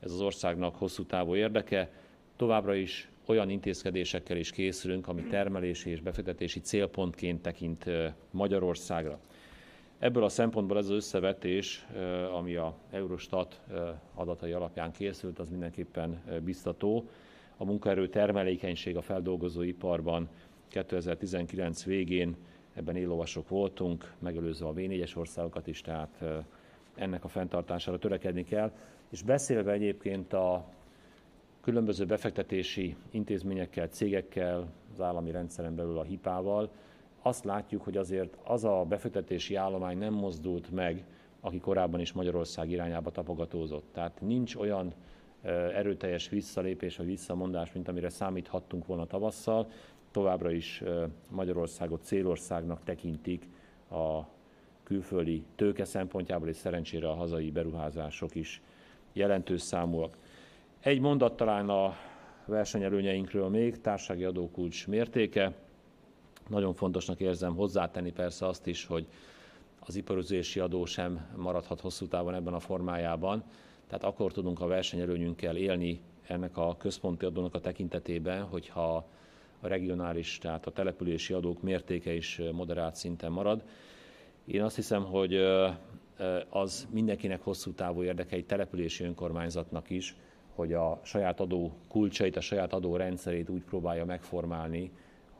Ez 0.00 0.12
az 0.12 0.20
országnak 0.20 0.76
hosszú 0.76 1.04
távú 1.04 1.34
érdeke. 1.34 1.90
Továbbra 2.36 2.74
is 2.74 3.10
olyan 3.26 3.50
intézkedésekkel 3.50 4.36
is 4.36 4.50
készülünk, 4.50 5.08
ami 5.08 5.22
termelési 5.22 5.90
és 5.90 6.00
befektetési 6.00 6.60
célpontként 6.60 7.42
tekint 7.42 7.84
Magyarországra. 8.30 9.20
Ebből 10.02 10.24
a 10.24 10.28
szempontból 10.28 10.78
ez 10.78 10.84
az 10.84 10.90
összevetés, 10.90 11.86
ami 12.34 12.54
a 12.54 12.74
Eurostat 12.90 13.60
adatai 14.14 14.52
alapján 14.52 14.92
készült, 14.92 15.38
az 15.38 15.48
mindenképpen 15.48 16.22
biztató. 16.44 17.08
A 17.56 17.64
munkaerő 17.64 18.08
termelékenység 18.08 18.96
a 18.96 19.00
feldolgozóiparban 19.00 20.28
2019 20.68 21.84
végén 21.84 22.36
ebben 22.74 22.96
éllovasok 22.96 23.48
voltunk, 23.48 24.14
megelőzve 24.18 24.66
a 24.66 24.72
V4-es 24.72 25.16
országokat 25.16 25.66
is, 25.66 25.80
tehát 25.80 26.24
ennek 26.94 27.24
a 27.24 27.28
fenntartására 27.28 27.98
törekedni 27.98 28.44
kell. 28.44 28.72
És 29.10 29.22
beszélve 29.22 29.72
egyébként 29.72 30.32
a 30.32 30.64
különböző 31.60 32.04
befektetési 32.04 32.96
intézményekkel, 33.10 33.86
cégekkel, 33.86 34.72
az 34.92 35.00
állami 35.00 35.30
rendszeren 35.30 35.74
belül 35.74 35.98
a 35.98 36.02
hipával, 36.02 36.70
azt 37.22 37.44
látjuk, 37.44 37.82
hogy 37.82 37.96
azért 37.96 38.36
az 38.44 38.64
a 38.64 38.84
befektetési 38.88 39.54
állomány 39.54 39.98
nem 39.98 40.12
mozdult 40.12 40.70
meg, 40.70 41.04
aki 41.40 41.58
korábban 41.58 42.00
is 42.00 42.12
Magyarország 42.12 42.70
irányába 42.70 43.10
tapogatózott. 43.10 43.84
Tehát 43.92 44.20
nincs 44.20 44.54
olyan 44.54 44.94
erőteljes 45.74 46.28
visszalépés 46.28 46.96
vagy 46.96 47.06
visszamondás, 47.06 47.72
mint 47.72 47.88
amire 47.88 48.08
számíthattunk 48.08 48.86
volna 48.86 49.06
tavasszal. 49.06 49.66
Továbbra 50.10 50.50
is 50.50 50.82
Magyarországot 51.28 52.04
célországnak 52.04 52.84
tekintik 52.84 53.48
a 53.90 54.20
külföldi 54.82 55.44
tőke 55.56 55.84
szempontjából, 55.84 56.48
és 56.48 56.56
szerencsére 56.56 57.08
a 57.08 57.14
hazai 57.14 57.50
beruházások 57.50 58.34
is 58.34 58.62
jelentős 59.12 59.60
számúak. 59.60 60.16
Egy 60.80 61.00
mondat 61.00 61.36
talán 61.36 61.68
a 61.68 61.96
versenyelőnyeinkről 62.46 63.48
még, 63.48 63.80
társági 63.80 64.24
adókulcs 64.24 64.86
mértéke. 64.86 65.52
Nagyon 66.48 66.74
fontosnak 66.74 67.20
érzem 67.20 67.54
hozzátenni 67.54 68.12
persze 68.12 68.46
azt 68.46 68.66
is, 68.66 68.86
hogy 68.86 69.06
az 69.80 69.96
iparozési 69.96 70.60
adó 70.60 70.84
sem 70.84 71.26
maradhat 71.36 71.80
hosszú 71.80 72.06
távon 72.06 72.34
ebben 72.34 72.54
a 72.54 72.60
formájában. 72.60 73.44
Tehát 73.86 74.04
akkor 74.04 74.32
tudunk 74.32 74.60
a 74.60 74.66
versenyelőnyünkkel 74.66 75.56
élni 75.56 76.00
ennek 76.26 76.56
a 76.56 76.76
központi 76.78 77.24
adónak 77.24 77.54
a 77.54 77.60
tekintetében, 77.60 78.42
hogyha 78.42 79.06
a 79.60 79.68
regionális, 79.68 80.38
tehát 80.38 80.66
a 80.66 80.70
települési 80.70 81.32
adók 81.32 81.62
mértéke 81.62 82.14
is 82.14 82.40
moderált 82.52 82.94
szinten 82.94 83.32
marad. 83.32 83.62
Én 84.44 84.62
azt 84.62 84.76
hiszem, 84.76 85.04
hogy 85.04 85.34
az 86.48 86.88
mindenkinek 86.90 87.40
hosszú 87.42 87.72
távú 87.72 88.02
érdeke 88.02 88.36
egy 88.36 88.46
települési 88.46 89.04
önkormányzatnak 89.04 89.90
is, 89.90 90.16
hogy 90.54 90.72
a 90.72 91.00
saját 91.02 91.40
adó 91.40 91.72
kulcsait, 91.88 92.36
a 92.36 92.40
saját 92.40 92.72
adó 92.72 92.96
rendszerét 92.96 93.48
úgy 93.48 93.62
próbálja 93.62 94.04
megformálni, 94.04 94.90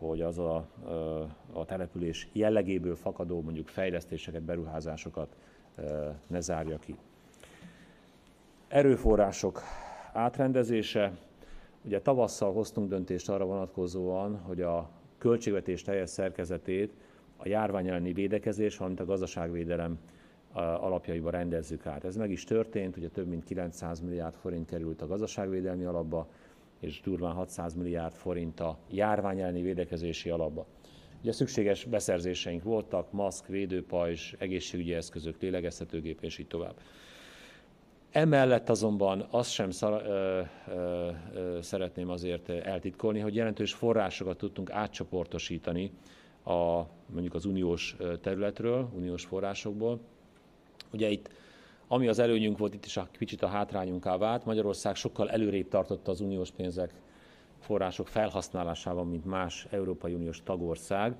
hogy 0.08 0.20
az 0.20 0.38
a, 0.38 0.66
a 1.52 1.64
település 1.64 2.28
jellegéből 2.32 2.96
fakadó 2.96 3.40
mondjuk 3.40 3.68
fejlesztéseket, 3.68 4.42
beruházásokat 4.42 5.36
ne 6.26 6.40
zárja 6.40 6.78
ki. 6.78 6.96
Erőforrások 8.68 9.60
átrendezése. 10.12 11.12
Ugye 11.84 12.00
tavasszal 12.00 12.52
hoztunk 12.52 12.88
döntést 12.88 13.28
arra 13.28 13.44
vonatkozóan, 13.44 14.38
hogy 14.38 14.60
a 14.60 14.90
költségvetés 15.18 15.82
teljes 15.82 16.10
szerkezetét 16.10 16.92
a 17.36 17.48
járvány 17.48 17.88
elleni 17.88 18.12
védekezés, 18.12 18.76
valamint 18.76 19.00
a 19.00 19.04
gazdaságvédelem 19.04 19.98
alapjaiba 20.54 21.30
rendezzük 21.30 21.86
át. 21.86 22.04
Ez 22.04 22.16
meg 22.16 22.30
is 22.30 22.44
történt, 22.44 22.96
ugye 22.96 23.08
több 23.08 23.26
mint 23.26 23.44
900 23.44 24.00
milliárd 24.00 24.34
forint 24.34 24.66
került 24.66 25.02
a 25.02 25.06
gazdaságvédelmi 25.06 25.84
alapba, 25.84 26.28
és 26.82 27.00
durván 27.00 27.32
600 27.32 27.74
milliárd 27.74 28.14
forint 28.14 28.60
a 28.60 28.78
járvány 28.90 29.40
elleni 29.40 29.62
védekezési 29.62 30.30
alapba. 30.30 30.66
Ugye 31.20 31.32
szükséges 31.32 31.84
beszerzéseink 31.84 32.62
voltak, 32.62 33.12
maszk, 33.12 33.46
védőpajzs, 33.46 34.34
egészségügyi 34.38 34.94
eszközök, 34.94 35.40
lélegeztetőgép 35.40 36.22
és 36.22 36.38
így 36.38 36.46
tovább. 36.46 36.74
Emellett 38.10 38.68
azonban 38.68 39.26
azt 39.30 39.50
sem 39.50 39.70
szar, 39.70 40.02
ö, 40.06 40.40
ö, 40.68 41.10
ö, 41.34 41.58
szeretném 41.62 42.08
azért 42.08 42.48
eltitkolni, 42.48 43.20
hogy 43.20 43.34
jelentős 43.34 43.72
forrásokat 43.72 44.36
tudtunk 44.36 44.70
átcsoportosítani 44.70 45.90
a, 46.44 46.82
mondjuk 47.06 47.34
az 47.34 47.44
uniós 47.44 47.96
területről, 48.20 48.88
uniós 48.94 49.24
forrásokból, 49.24 50.00
Ugye 50.92 51.08
itt 51.08 51.30
ami 51.92 52.08
az 52.08 52.18
előnyünk 52.18 52.58
volt, 52.58 52.74
itt 52.74 52.84
is 52.84 52.96
a 52.96 53.08
kicsit 53.18 53.42
a 53.42 53.46
hátrányunká 53.46 54.16
vált. 54.16 54.44
Magyarország 54.44 54.94
sokkal 54.94 55.30
előrébb 55.30 55.68
tartotta 55.68 56.10
az 56.10 56.20
uniós 56.20 56.50
pénzek 56.50 56.94
források 57.58 58.08
felhasználásában, 58.08 59.08
mint 59.08 59.24
más 59.24 59.66
Európai 59.70 60.14
Uniós 60.14 60.42
tagország. 60.42 61.14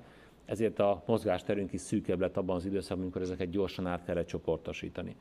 Ezért 0.45 0.79
a 0.79 1.03
mozgásterünk 1.05 1.73
is 1.73 1.81
szűkebb 1.81 2.19
lett 2.19 2.37
abban 2.37 2.55
az 2.55 2.65
időszakban, 2.65 3.01
amikor 3.01 3.21
ezeket 3.21 3.49
gyorsan 3.49 3.87
át 3.87 4.03
kellett 4.05 4.27
csoportosítani. 4.27 5.15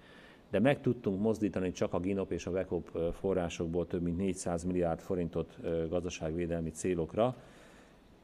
De 0.50 0.60
meg 0.60 0.80
tudtunk 0.80 1.20
mozdítani 1.20 1.72
csak 1.72 1.92
a 1.92 2.00
GINOP 2.00 2.32
és 2.32 2.46
a 2.46 2.50
VECOP 2.50 2.98
forrásokból 3.12 3.86
több 3.86 4.02
mint 4.02 4.16
400 4.16 4.64
milliárd 4.64 5.00
forintot 5.00 5.56
gazdaságvédelmi 5.88 6.70
célokra, 6.70 7.36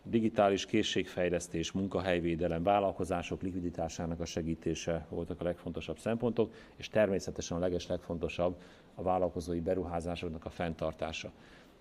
digitális 0.08 0.66
készségfejlesztés, 0.66 1.72
munkahelyvédelem, 1.72 2.62
vállalkozások 2.62 3.42
likviditásának 3.42 4.20
a 4.20 4.24
segítése 4.24 5.06
voltak 5.08 5.40
a 5.40 5.44
legfontosabb 5.44 5.98
szempontok, 5.98 6.52
és 6.76 6.88
természetesen 6.88 7.56
a 7.56 7.60
leges 7.60 7.86
legfontosabb 7.86 8.56
a 8.94 9.02
vállalkozói 9.02 9.60
beruházásoknak 9.60 10.44
a 10.44 10.50
fenntartása. 10.50 11.32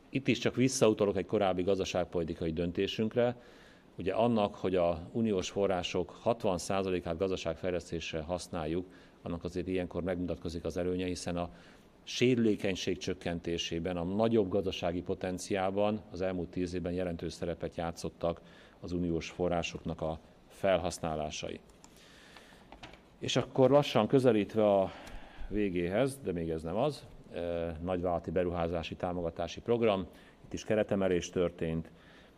Itt 0.10 0.28
is 0.28 0.38
csak 0.38 0.56
visszautalok 0.56 1.18
egy 1.18 1.26
korábbi 1.26 1.64
gazdaságpolitikai 1.64 2.54
döntésünkre, 2.54 3.36
ugye 3.98 4.14
annak, 4.14 4.56
hogy 4.56 4.76
a 4.76 5.10
uniós 5.12 5.50
források 5.50 6.20
60%-át 6.26 7.18
gazdaságfejlesztésre 7.18 8.22
használjuk, 8.22 8.86
annak 9.22 9.44
azért 9.44 9.68
ilyenkor 9.68 10.04
megmutatkozik 10.04 10.64
az 10.64 10.78
előnye, 10.78 11.06
hiszen 11.06 11.38
a 11.38 11.50
sérülékenység 12.10 12.98
csökkentésében, 12.98 13.98
a 13.98 14.04
nagyobb 14.04 14.50
gazdasági 14.50 15.02
potenciálban 15.02 16.02
az 16.12 16.22
elmúlt 16.22 16.50
tíz 16.50 16.74
évben 16.74 16.92
jelentős 16.92 17.34
szerepet 17.34 17.76
játszottak 17.76 18.42
az 18.80 18.92
uniós 18.92 19.30
forrásoknak 19.30 20.02
a 20.02 20.20
felhasználásai. 20.48 21.60
És 23.20 23.36
akkor 23.36 23.70
lassan 23.70 24.08
közelítve 24.08 24.74
a 24.74 24.92
végéhez, 25.50 26.20
de 26.24 26.32
még 26.32 26.50
ez 26.50 26.64
nem 26.64 26.76
az, 26.76 27.06
eh, 27.32 27.76
nagyvállalati 27.84 28.32
beruházási 28.32 28.96
támogatási 28.96 29.60
program, 29.62 30.08
itt 30.46 30.54
is 30.54 30.64
keretemelés 30.64 31.30
történt, 31.30 31.92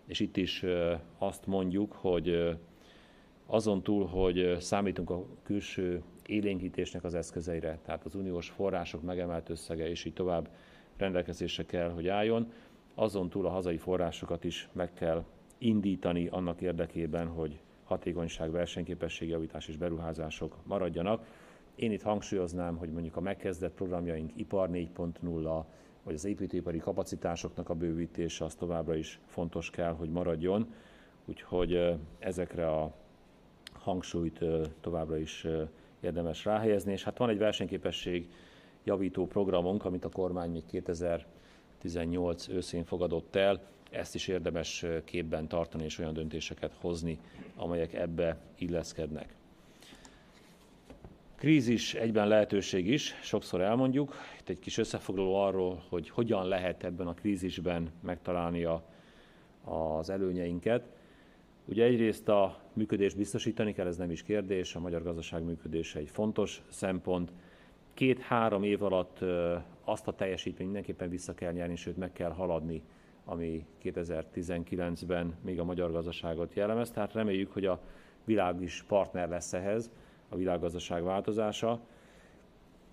és 0.06 0.20
itt 0.20 0.38
is 0.38 0.64
eh, 0.64 1.00
azt 1.18 1.46
mondjuk, 1.46 1.92
hogy 1.94 2.30
eh, 2.30 2.58
azon 3.46 3.84
túl, 3.84 4.06
hogy 4.06 4.56
számítunk 4.60 5.10
a 5.10 5.26
külső 5.44 6.04
élénkítésnek 6.30 7.04
az 7.04 7.14
eszközeire, 7.14 7.80
tehát 7.86 8.06
az 8.06 8.16
uniós 8.16 8.50
források 8.50 9.02
megemelt 9.02 9.50
összege, 9.50 9.90
és 9.90 10.06
így 10.06 10.14
tovább 10.14 10.50
rendelkezésre 10.98 11.66
kell, 11.66 11.90
hogy 11.90 12.08
álljon, 12.08 12.52
azon 12.96 13.30
túl 13.30 13.46
a 13.46 13.50
hazai 13.50 13.78
forrásokat 13.78 14.44
is 14.44 14.70
meg 14.72 14.94
kell 14.94 15.24
indítani 15.58 16.28
annak 16.28 16.62
érdekében, 16.62 17.28
hogy 17.28 17.60
hatékonyság, 17.84 18.52
versenyképesség, 18.52 19.30
javítás 19.30 19.68
és 19.68 19.78
beruházások 19.78 20.56
maradjanak. 20.64 21.26
Én 21.76 21.92
itt 21.92 22.02
hangsúlyoznám, 22.02 22.78
hogy 22.78 22.92
mondjuk 22.92 23.16
a 23.16 23.22
megkezdett 23.22 23.74
programjaink 23.74 24.32
ipar 24.36 24.70
4.0, 24.70 25.64
vagy 26.04 26.14
az 26.14 26.26
építőipari 26.26 26.78
kapacitásoknak 26.78 27.70
a 27.70 27.74
bővítése 27.74 28.46
az 28.46 28.56
továbbra 28.56 28.96
is 28.96 29.20
fontos 29.26 29.70
kell, 29.70 29.94
hogy 29.94 30.10
maradjon. 30.10 30.74
Úgyhogy 31.26 32.00
ezekre 32.20 32.70
a 32.70 32.94
hangsúlyt 33.74 34.40
továbbra 34.82 35.18
is 35.18 35.48
érdemes 36.00 36.46
ráhelyezni. 36.46 36.92
És 36.92 37.04
hát 37.04 37.18
van 37.18 37.30
egy 37.30 37.38
versenyképesség 37.38 38.30
javító 38.84 39.28
programunk, 39.28 39.86
amit 39.86 40.06
a 40.06 40.10
kormány 40.10 40.52
még 40.52 40.66
2018 40.66 42.48
őszén 42.48 42.84
fogadott 42.84 43.36
el, 43.36 43.62
ezt 43.92 44.16
is 44.16 44.28
érdemes 44.28 44.86
képben 45.04 45.48
tartani 45.48 45.84
és 45.84 45.98
olyan 46.00 46.14
döntéseket 46.14 46.74
hozni, 46.82 47.20
amelyek 47.56 47.94
ebbe 47.94 48.38
illeszkednek. 48.58 49.36
Krízis 51.36 51.94
egyben 51.94 52.28
lehetőség 52.28 52.88
is, 52.88 53.16
sokszor 53.22 53.62
elmondjuk. 53.62 54.16
Itt 54.40 54.50
egy 54.50 54.60
kis 54.60 54.78
összefoglaló 54.78 55.36
arról, 55.36 55.84
hogy 55.90 56.10
hogyan 56.10 56.48
lehet 56.48 56.84
ebben 56.84 57.08
a 57.08 57.14
krízisben 57.14 57.92
megtalálni 58.02 58.64
a, 58.64 58.84
az 59.64 60.10
előnyeinket. 60.10 60.99
Ugye 61.70 61.84
egyrészt 61.84 62.30
a 62.30 62.60
működést 62.74 63.18
biztosítani 63.18 63.74
kell, 63.74 63.88
ez 63.88 63.98
nem 63.98 64.12
is 64.12 64.24
kérdés, 64.24 64.76
a 64.76 64.80
magyar 64.80 65.04
gazdaság 65.04 65.44
működése 65.44 66.00
egy 66.00 66.10
fontos 66.10 66.62
szempont. 66.70 67.32
Két-három 67.94 68.64
év 68.64 68.84
alatt 68.84 69.20
azt 69.84 70.08
a 70.08 70.14
teljesítményt 70.14 70.72
mindenképpen 70.72 71.10
vissza 71.10 71.34
kell 71.34 71.52
nyerni, 71.52 71.76
sőt 71.76 71.98
meg 71.98 72.12
kell 72.12 72.32
haladni 72.32 72.84
ami 73.30 73.66
2019-ben 73.84 75.36
még 75.44 75.60
a 75.60 75.64
magyar 75.64 75.92
gazdaságot 75.92 76.54
jellemez. 76.54 76.92
Tehát 76.92 77.14
reméljük, 77.14 77.52
hogy 77.52 77.66
a 77.66 77.80
világ 78.26 78.62
is 78.62 78.84
partner 78.88 79.30
lesz 79.30 79.54
ehhez, 79.54 79.92
a 80.30 80.36
világgazdaság 80.36 81.04
változása. 81.04 81.80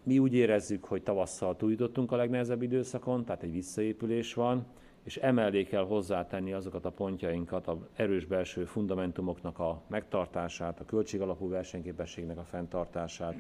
Mi 0.03 0.19
úgy 0.19 0.35
érezzük, 0.35 0.85
hogy 0.85 1.03
tavasszal 1.03 1.57
túljutottunk 1.57 2.13
a 2.13 2.17
legnehezebb 2.17 2.63
időszakon, 2.63 3.25
tehát 3.25 3.43
egy 3.43 3.53
visszaépülés 3.53 4.35
van, 4.35 4.67
és 5.07 5.17
emellé 5.17 5.65
kell 5.65 5.85
hozzátenni 5.85 6.53
azokat 6.53 6.85
a 6.85 6.91
pontjainkat, 6.91 7.67
a 7.67 7.89
erős 7.95 8.25
belső 8.25 8.65
fundamentumoknak 8.65 9.59
a 9.59 9.83
megtartását, 9.87 10.81
a 10.81 10.85
költségalapú 10.85 11.49
versenyképességnek 11.49 12.39
a 12.39 12.45
fenntartását, 12.45 13.35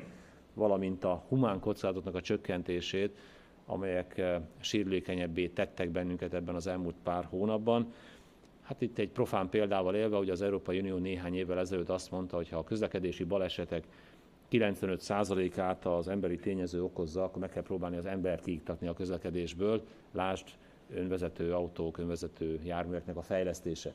valamint 0.54 1.04
a 1.04 1.24
humán 1.28 1.60
kockázatoknak 1.60 2.14
a 2.14 2.20
csökkentését, 2.20 3.18
amelyek 3.66 4.18
eh, 4.18 4.40
sérülékenyebbé 4.58 5.48
tettek 5.48 5.90
bennünket 5.90 6.34
ebben 6.34 6.54
az 6.54 6.66
elmúlt 6.66 6.96
pár 7.02 7.24
hónapban. 7.24 7.92
Hát 8.62 8.80
itt 8.80 8.98
egy 8.98 9.10
profán 9.10 9.48
példával 9.48 9.94
élve, 9.94 10.16
hogy 10.16 10.30
az 10.30 10.42
Európai 10.42 10.78
Unió 10.78 10.96
néhány 10.96 11.34
évvel 11.34 11.58
ezelőtt 11.58 11.88
azt 11.88 12.10
mondta, 12.10 12.36
hogy 12.36 12.48
ha 12.48 12.58
a 12.58 12.64
közlekedési 12.64 13.24
balesetek 13.24 13.86
95%-át 14.50 15.86
az 15.86 16.08
emberi 16.08 16.36
tényező 16.36 16.82
okozza, 16.82 17.24
akkor 17.24 17.40
meg 17.40 17.50
kell 17.50 17.62
próbálni 17.62 17.96
az 17.96 18.06
embert 18.06 18.44
kiiktatni 18.44 18.86
a 18.86 18.94
közlekedésből. 18.94 19.82
Lásd, 20.12 20.48
önvezető 20.94 21.54
autók, 21.54 21.98
önvezető 21.98 22.60
járműveknek 22.64 23.16
a 23.16 23.22
fejlesztése. 23.22 23.92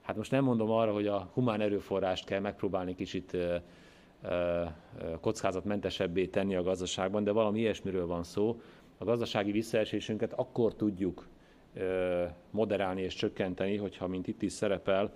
Hát 0.00 0.16
most 0.16 0.30
nem 0.30 0.44
mondom 0.44 0.70
arra, 0.70 0.92
hogy 0.92 1.06
a 1.06 1.30
humán 1.32 1.60
erőforrást 1.60 2.24
kell 2.24 2.40
megpróbálni 2.40 2.94
kicsit 2.94 3.36
kockázatmentesebbé 5.20 6.26
tenni 6.26 6.54
a 6.54 6.62
gazdaságban, 6.62 7.24
de 7.24 7.30
valami 7.30 7.58
ilyesmiről 7.58 8.06
van 8.06 8.22
szó, 8.22 8.60
a 8.98 9.04
gazdasági 9.04 9.50
visszaesésünket 9.50 10.32
akkor 10.32 10.74
tudjuk 10.74 11.28
moderálni 12.50 13.02
és 13.02 13.14
csökkenteni, 13.14 13.76
hogyha, 13.76 14.06
mint 14.06 14.26
itt 14.26 14.42
is 14.42 14.52
szerepel, 14.52 15.12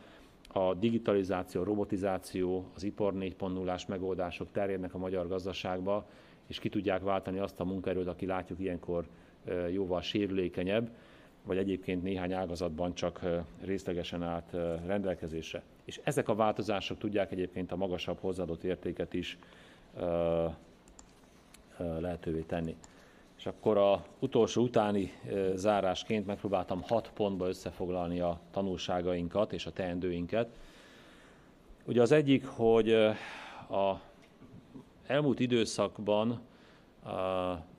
a 0.53 0.75
digitalizáció, 0.75 1.63
robotizáció, 1.63 2.65
az 2.75 2.83
ipar 2.83 3.13
4.0-ás 3.15 3.87
megoldások 3.87 4.53
terjednek 4.53 4.95
a 4.95 4.99
magyar 4.99 5.29
gazdaságba, 5.29 6.07
és 6.47 6.59
ki 6.59 6.69
tudják 6.69 7.03
váltani 7.03 7.39
azt 7.39 7.61
a 7.61 7.65
munkaerőt, 7.65 8.07
aki 8.07 8.27
látjuk 8.27 8.61
ilyenkor 8.61 9.07
jóval 9.71 10.01
sérülékenyebb, 10.01 10.91
vagy 11.45 11.57
egyébként 11.57 12.03
néhány 12.03 12.33
ágazatban 12.33 12.95
csak 12.95 13.21
részlegesen 13.61 14.23
állt 14.23 14.53
rendelkezésre. 14.87 15.63
És 15.85 16.01
ezek 16.05 16.29
a 16.29 16.35
változások 16.35 16.99
tudják 16.99 17.33
egyébként 17.33 17.73
a 17.73 17.77
magasabb 17.77 18.19
hozzáadott 18.21 18.65
értéket 18.65 19.15
is 19.15 19.39
lehetővé 21.79 22.41
tenni. 22.41 22.77
És 23.37 23.47
akkor 23.47 23.77
a 23.77 24.05
utolsó 24.19 24.63
utáni 24.63 25.13
zárásként 25.55 26.27
megpróbáltam 26.27 26.83
hat 26.83 27.11
pontba 27.15 27.49
összefoglalni 27.49 28.21
a 28.21 28.41
tanulságainkat 28.51 29.53
és 29.53 29.67
a 29.67 29.73
teendőinket. 29.73 30.49
Ugye 31.85 32.03
az 32.03 32.13
egyik, 32.13 32.47
hogy 32.47 32.93
a 33.71 34.01
elmúlt 35.07 35.41
időszakban 35.41 36.41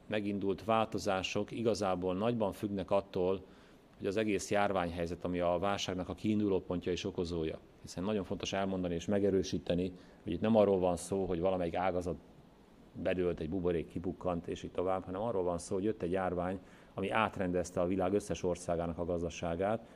megindult 0.08 0.64
változások 0.64 1.52
igazából 1.52 2.16
nagyban 2.16 2.54
függnek 2.54 2.92
attól, 2.92 3.42
hogy 3.98 4.08
az 4.08 4.18
egész 4.18 4.52
járványhelyzet, 4.52 5.24
ami 5.24 5.40
a 5.40 5.58
válságnak 5.60 6.10
a 6.10 6.14
kiinduló 6.14 6.62
pontja 6.62 6.92
és 6.92 7.06
okozója. 7.06 7.60
Hiszen 7.82 8.04
nagyon 8.04 8.24
fontos 8.24 8.54
elmondani 8.54 8.94
és 8.94 9.06
megerősíteni, 9.06 9.92
hogy 10.24 10.32
itt 10.32 10.42
nem 10.42 10.56
arról 10.56 10.80
van 10.80 10.96
szó, 10.96 11.26
hogy 11.26 11.40
valamelyik 11.40 11.76
ágazat 11.76 12.16
bedőlt, 12.94 13.40
egy 13.40 13.50
buborék 13.50 13.88
kibukkant, 13.88 14.48
és 14.48 14.64
így 14.64 14.72
tovább, 14.72 15.04
hanem 15.04 15.22
arról 15.22 15.44
van 15.44 15.58
szó, 15.58 15.76
hogy 15.76 15.84
jött 15.84 16.02
egy 16.02 16.12
járvány, 16.12 16.60
ami 16.94 17.10
átrendezte 17.10 17.82
a 17.82 17.88
világ 17.88 18.14
összes 18.14 18.44
országának 18.44 18.98
a 18.98 19.06
gazdaságát. 19.06 19.88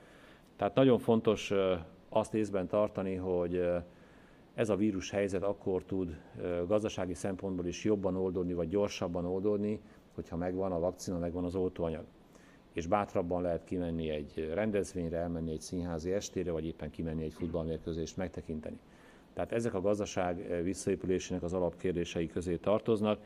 Tehát 0.55 0.75
nagyon 0.75 0.99
fontos 0.99 1.53
azt 2.09 2.33
észben 2.33 2.67
tartani, 2.67 3.15
hogy 3.15 3.61
ez 4.53 4.69
a 4.69 4.75
vírus 4.75 5.09
helyzet 5.09 5.43
akkor 5.43 5.83
tud 5.83 6.17
gazdasági 6.67 7.13
szempontból 7.13 7.65
is 7.65 7.83
jobban 7.83 8.15
oldódni, 8.15 8.53
vagy 8.53 8.69
gyorsabban 8.69 9.25
oldódni, 9.25 9.79
hogyha 10.13 10.35
megvan 10.35 10.71
a 10.71 10.79
vakcina, 10.79 11.17
megvan 11.17 11.43
az 11.43 11.55
oltóanyag. 11.55 12.05
És 12.73 12.87
bátrabban 12.87 13.41
lehet 13.41 13.63
kimenni 13.63 14.09
egy 14.09 14.51
rendezvényre, 14.53 15.17
elmenni 15.17 15.51
egy 15.51 15.61
színházi 15.61 16.11
estére, 16.11 16.51
vagy 16.51 16.65
éppen 16.65 16.89
kimenni 16.89 17.23
egy 17.23 17.33
futballmérkőzést 17.33 18.17
megtekinteni. 18.17 18.79
Tehát 19.33 19.51
ezek 19.51 19.73
a 19.73 19.81
gazdaság 19.81 20.39
eh, 20.39 20.61
visszaépülésének 20.61 21.43
az 21.43 21.53
alapkérdései 21.53 22.27
közé 22.27 22.55
tartoznak. 22.55 23.19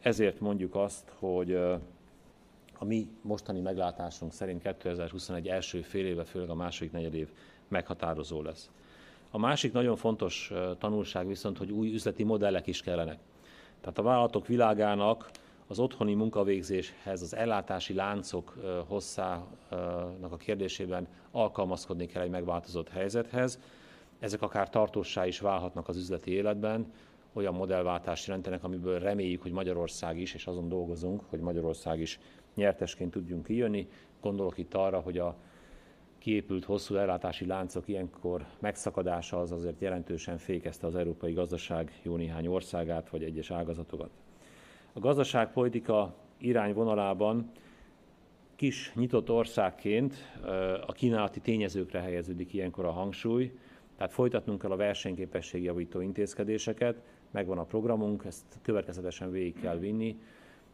Ezért 0.00 0.40
mondjuk 0.40 0.74
azt, 0.74 1.12
hogy 1.18 1.52
eh, 1.52 1.78
a 2.78 2.84
mi 2.84 3.08
mostani 3.20 3.60
meglátásunk 3.60 4.32
szerint 4.32 4.62
2021 4.62 5.48
első 5.48 5.80
fél 5.80 6.06
éve, 6.06 6.24
főleg 6.24 6.50
a 6.50 6.54
második 6.54 6.92
negyedév 6.92 7.28
meghatározó 7.68 8.42
lesz. 8.42 8.70
A 9.30 9.38
másik 9.38 9.72
nagyon 9.72 9.96
fontos 9.96 10.50
eh, 10.50 10.70
tanulság 10.78 11.26
viszont, 11.26 11.58
hogy 11.58 11.70
új 11.70 11.92
üzleti 11.92 12.22
modellek 12.22 12.66
is 12.66 12.80
kellenek. 12.80 13.18
Tehát 13.80 13.98
a 13.98 14.02
vállalatok 14.02 14.46
világának 14.46 15.30
az 15.66 15.78
otthoni 15.78 16.14
munkavégzéshez, 16.14 17.22
az 17.22 17.34
ellátási 17.36 17.94
láncok 17.94 18.56
hosszának 18.86 20.32
a 20.32 20.36
kérdésében 20.36 21.08
alkalmazkodni 21.30 22.06
kell 22.06 22.22
egy 22.22 22.30
megváltozott 22.30 22.88
helyzethez. 22.88 23.60
Ezek 24.18 24.42
akár 24.42 24.70
tartósá 24.70 25.26
is 25.26 25.40
válhatnak 25.40 25.88
az 25.88 25.96
üzleti 25.96 26.30
életben, 26.30 26.92
olyan 27.32 27.54
modellváltást 27.54 28.26
jelentenek, 28.26 28.64
amiből 28.64 28.98
reméljük, 28.98 29.42
hogy 29.42 29.52
Magyarország 29.52 30.18
is, 30.18 30.34
és 30.34 30.46
azon 30.46 30.68
dolgozunk, 30.68 31.22
hogy 31.28 31.40
Magyarország 31.40 32.00
is 32.00 32.18
nyertesként 32.54 33.10
tudjunk 33.10 33.44
kijönni. 33.46 33.88
Gondolok 34.20 34.58
itt 34.58 34.74
arra, 34.74 35.00
hogy 35.00 35.18
a 35.18 35.36
kiépült 36.18 36.64
hosszú 36.64 36.94
ellátási 36.94 37.46
láncok 37.46 37.88
ilyenkor 37.88 38.46
megszakadása 38.58 39.40
az 39.40 39.52
azért 39.52 39.80
jelentősen 39.80 40.38
fékezte 40.38 40.86
az 40.86 40.94
európai 40.94 41.32
gazdaság 41.32 42.00
jó 42.02 42.16
néhány 42.16 42.46
országát, 42.46 43.08
vagy 43.08 43.22
egyes 43.22 43.50
ágazatokat. 43.50 44.10
A 44.96 45.00
gazdaságpolitika 45.00 46.14
irányvonalában 46.38 47.50
kis 48.56 48.92
nyitott 48.94 49.30
országként 49.30 50.14
a 50.86 50.92
kínálati 50.92 51.40
tényezőkre 51.40 52.00
helyeződik 52.00 52.52
ilyenkor 52.52 52.84
a 52.84 52.90
hangsúly, 52.90 53.52
Tehát 53.96 54.12
folytatnunk 54.12 54.60
kell 54.60 54.70
a 54.70 54.76
versenyképességjavító 54.76 56.00
intézkedéseket, 56.00 57.02
megvan 57.30 57.58
a 57.58 57.64
programunk, 57.64 58.24
ezt 58.24 58.44
következetesen 58.62 59.30
végig 59.30 59.60
kell 59.60 59.78
vinni. 59.78 60.18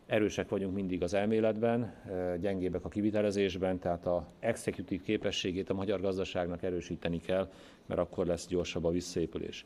Erősek 0.07 0.49
vagyunk 0.49 0.75
mindig 0.75 1.03
az 1.03 1.15
elméletben, 1.15 1.95
gyengébbek 2.41 2.85
a 2.85 2.89
kivitelezésben, 2.89 3.79
tehát 3.79 4.07
a 4.07 4.27
executív 4.39 5.03
képességét 5.03 5.71
a 5.71 5.75
magyar 5.75 6.01
gazdaságnak 6.01 6.63
erősíteni 6.63 7.21
kell, 7.21 7.51
mert 7.87 8.01
akkor 8.01 8.27
lesz 8.27 8.47
gyorsabb 8.47 8.85
a 8.85 8.91
visszaépülés. 8.91 9.65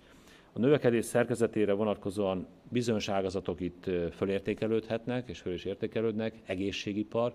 A 0.57 0.59
növekedés 0.59 1.05
szerkezetére 1.05 1.73
vonatkozóan 1.73 2.47
bizonyos 2.69 3.09
ágazatok 3.09 3.61
itt 3.61 3.91
fölértékelődhetnek, 4.13 5.29
és 5.29 5.39
föl 5.41 5.53
is 5.53 5.65
értékelődnek, 5.65 6.35
egészségipar. 6.45 7.35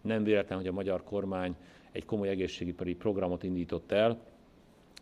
Nem 0.00 0.24
véletlen, 0.24 0.58
hogy 0.58 0.66
a 0.66 0.72
magyar 0.72 1.04
kormány 1.04 1.56
egy 1.92 2.04
komoly 2.04 2.28
egészségipari 2.28 2.94
programot 2.94 3.42
indított 3.42 3.92
el. 3.92 4.20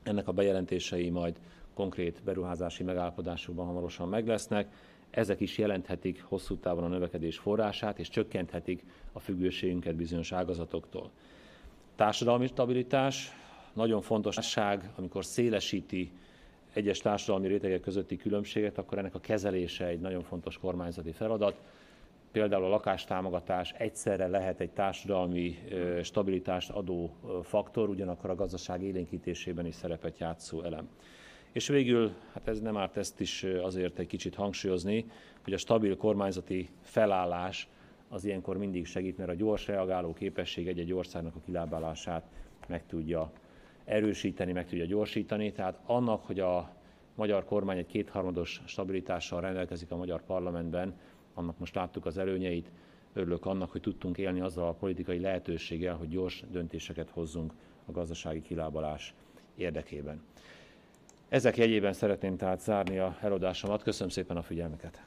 Ennek 0.02 0.28
a 0.28 0.32
bejelentései 0.32 1.10
majd 1.10 1.40
konkrét 1.74 2.20
beruházási 2.24 2.82
megállapodásokban 2.82 3.66
hamarosan 3.66 4.08
meglesznek. 4.08 4.72
Ezek 5.10 5.40
is 5.40 5.58
jelenthetik 5.58 6.22
hosszú 6.22 6.56
távon 6.56 6.84
a 6.84 6.88
növekedés 6.88 7.38
forrását, 7.38 7.98
és 7.98 8.08
csökkenthetik 8.08 8.84
a 9.12 9.18
függőségünket 9.18 9.94
bizonyos 9.94 10.32
ágazatoktól. 10.32 11.10
Társadalmi 11.96 12.46
stabilitás, 12.46 13.32
nagyon 13.72 14.00
fontos 14.00 14.36
amikor 14.96 15.24
szélesíti 15.24 16.12
egyes 16.72 16.98
társadalmi 16.98 17.46
rétegek 17.46 17.80
közötti 17.80 18.16
különbséget, 18.16 18.78
akkor 18.78 18.98
ennek 18.98 19.14
a 19.14 19.20
kezelése 19.20 19.86
egy 19.86 20.00
nagyon 20.00 20.22
fontos 20.22 20.58
kormányzati 20.58 21.12
feladat. 21.12 21.60
Például 22.32 22.64
a 22.64 22.68
lakástámogatás 22.68 23.72
egyszerre 23.72 24.26
lehet 24.26 24.60
egy 24.60 24.70
társadalmi 24.70 25.58
stabilitást 26.02 26.70
adó 26.70 27.10
faktor, 27.42 27.88
ugyanakkor 27.88 28.30
a 28.30 28.34
gazdaság 28.34 28.82
élénkítésében 28.82 29.66
is 29.66 29.74
szerepet 29.74 30.18
játszó 30.18 30.62
elem. 30.62 30.88
És 31.52 31.68
végül, 31.68 32.12
hát 32.32 32.48
ez 32.48 32.60
nem 32.60 32.76
árt 32.76 32.96
ezt 32.96 33.20
is 33.20 33.42
azért 33.42 33.98
egy 33.98 34.06
kicsit 34.06 34.34
hangsúlyozni, 34.34 35.04
hogy 35.44 35.52
a 35.52 35.58
stabil 35.58 35.96
kormányzati 35.96 36.68
felállás 36.82 37.68
az 38.08 38.24
ilyenkor 38.24 38.56
mindig 38.56 38.86
segít, 38.86 39.18
mert 39.18 39.30
a 39.30 39.34
gyors 39.34 39.66
reagáló 39.66 40.12
képesség 40.12 40.68
egy-egy 40.68 40.92
országnak 40.92 41.34
a 41.34 41.40
kilábálását 41.44 42.22
meg 42.66 42.86
tudja 42.86 43.32
erősíteni, 43.88 44.52
meg 44.52 44.66
tudja 44.66 44.84
gyorsítani. 44.84 45.52
Tehát 45.52 45.78
annak, 45.86 46.24
hogy 46.24 46.40
a 46.40 46.76
magyar 47.14 47.44
kormány 47.44 47.78
egy 47.78 47.86
kétharmados 47.86 48.62
stabilitással 48.66 49.40
rendelkezik 49.40 49.90
a 49.90 49.96
magyar 49.96 50.22
parlamentben, 50.22 50.94
annak 51.34 51.58
most 51.58 51.74
láttuk 51.74 52.06
az 52.06 52.18
előnyeit, 52.18 52.70
örülök 53.12 53.46
annak, 53.46 53.70
hogy 53.70 53.80
tudtunk 53.80 54.18
élni 54.18 54.40
azzal 54.40 54.68
a 54.68 54.72
politikai 54.72 55.20
lehetőséggel, 55.20 55.94
hogy 55.94 56.08
gyors 56.08 56.44
döntéseket 56.50 57.10
hozzunk 57.10 57.52
a 57.86 57.90
gazdasági 57.90 58.42
kilábalás 58.42 59.14
érdekében. 59.56 60.22
Ezek 61.28 61.56
jegyében 61.56 61.92
szeretném 61.92 62.36
tehát 62.36 62.60
zárni 62.60 62.98
a 62.98 63.16
eladásomat. 63.20 63.82
Köszönöm 63.82 64.08
szépen 64.08 64.36
a 64.36 64.42
figyelmeket! 64.42 65.02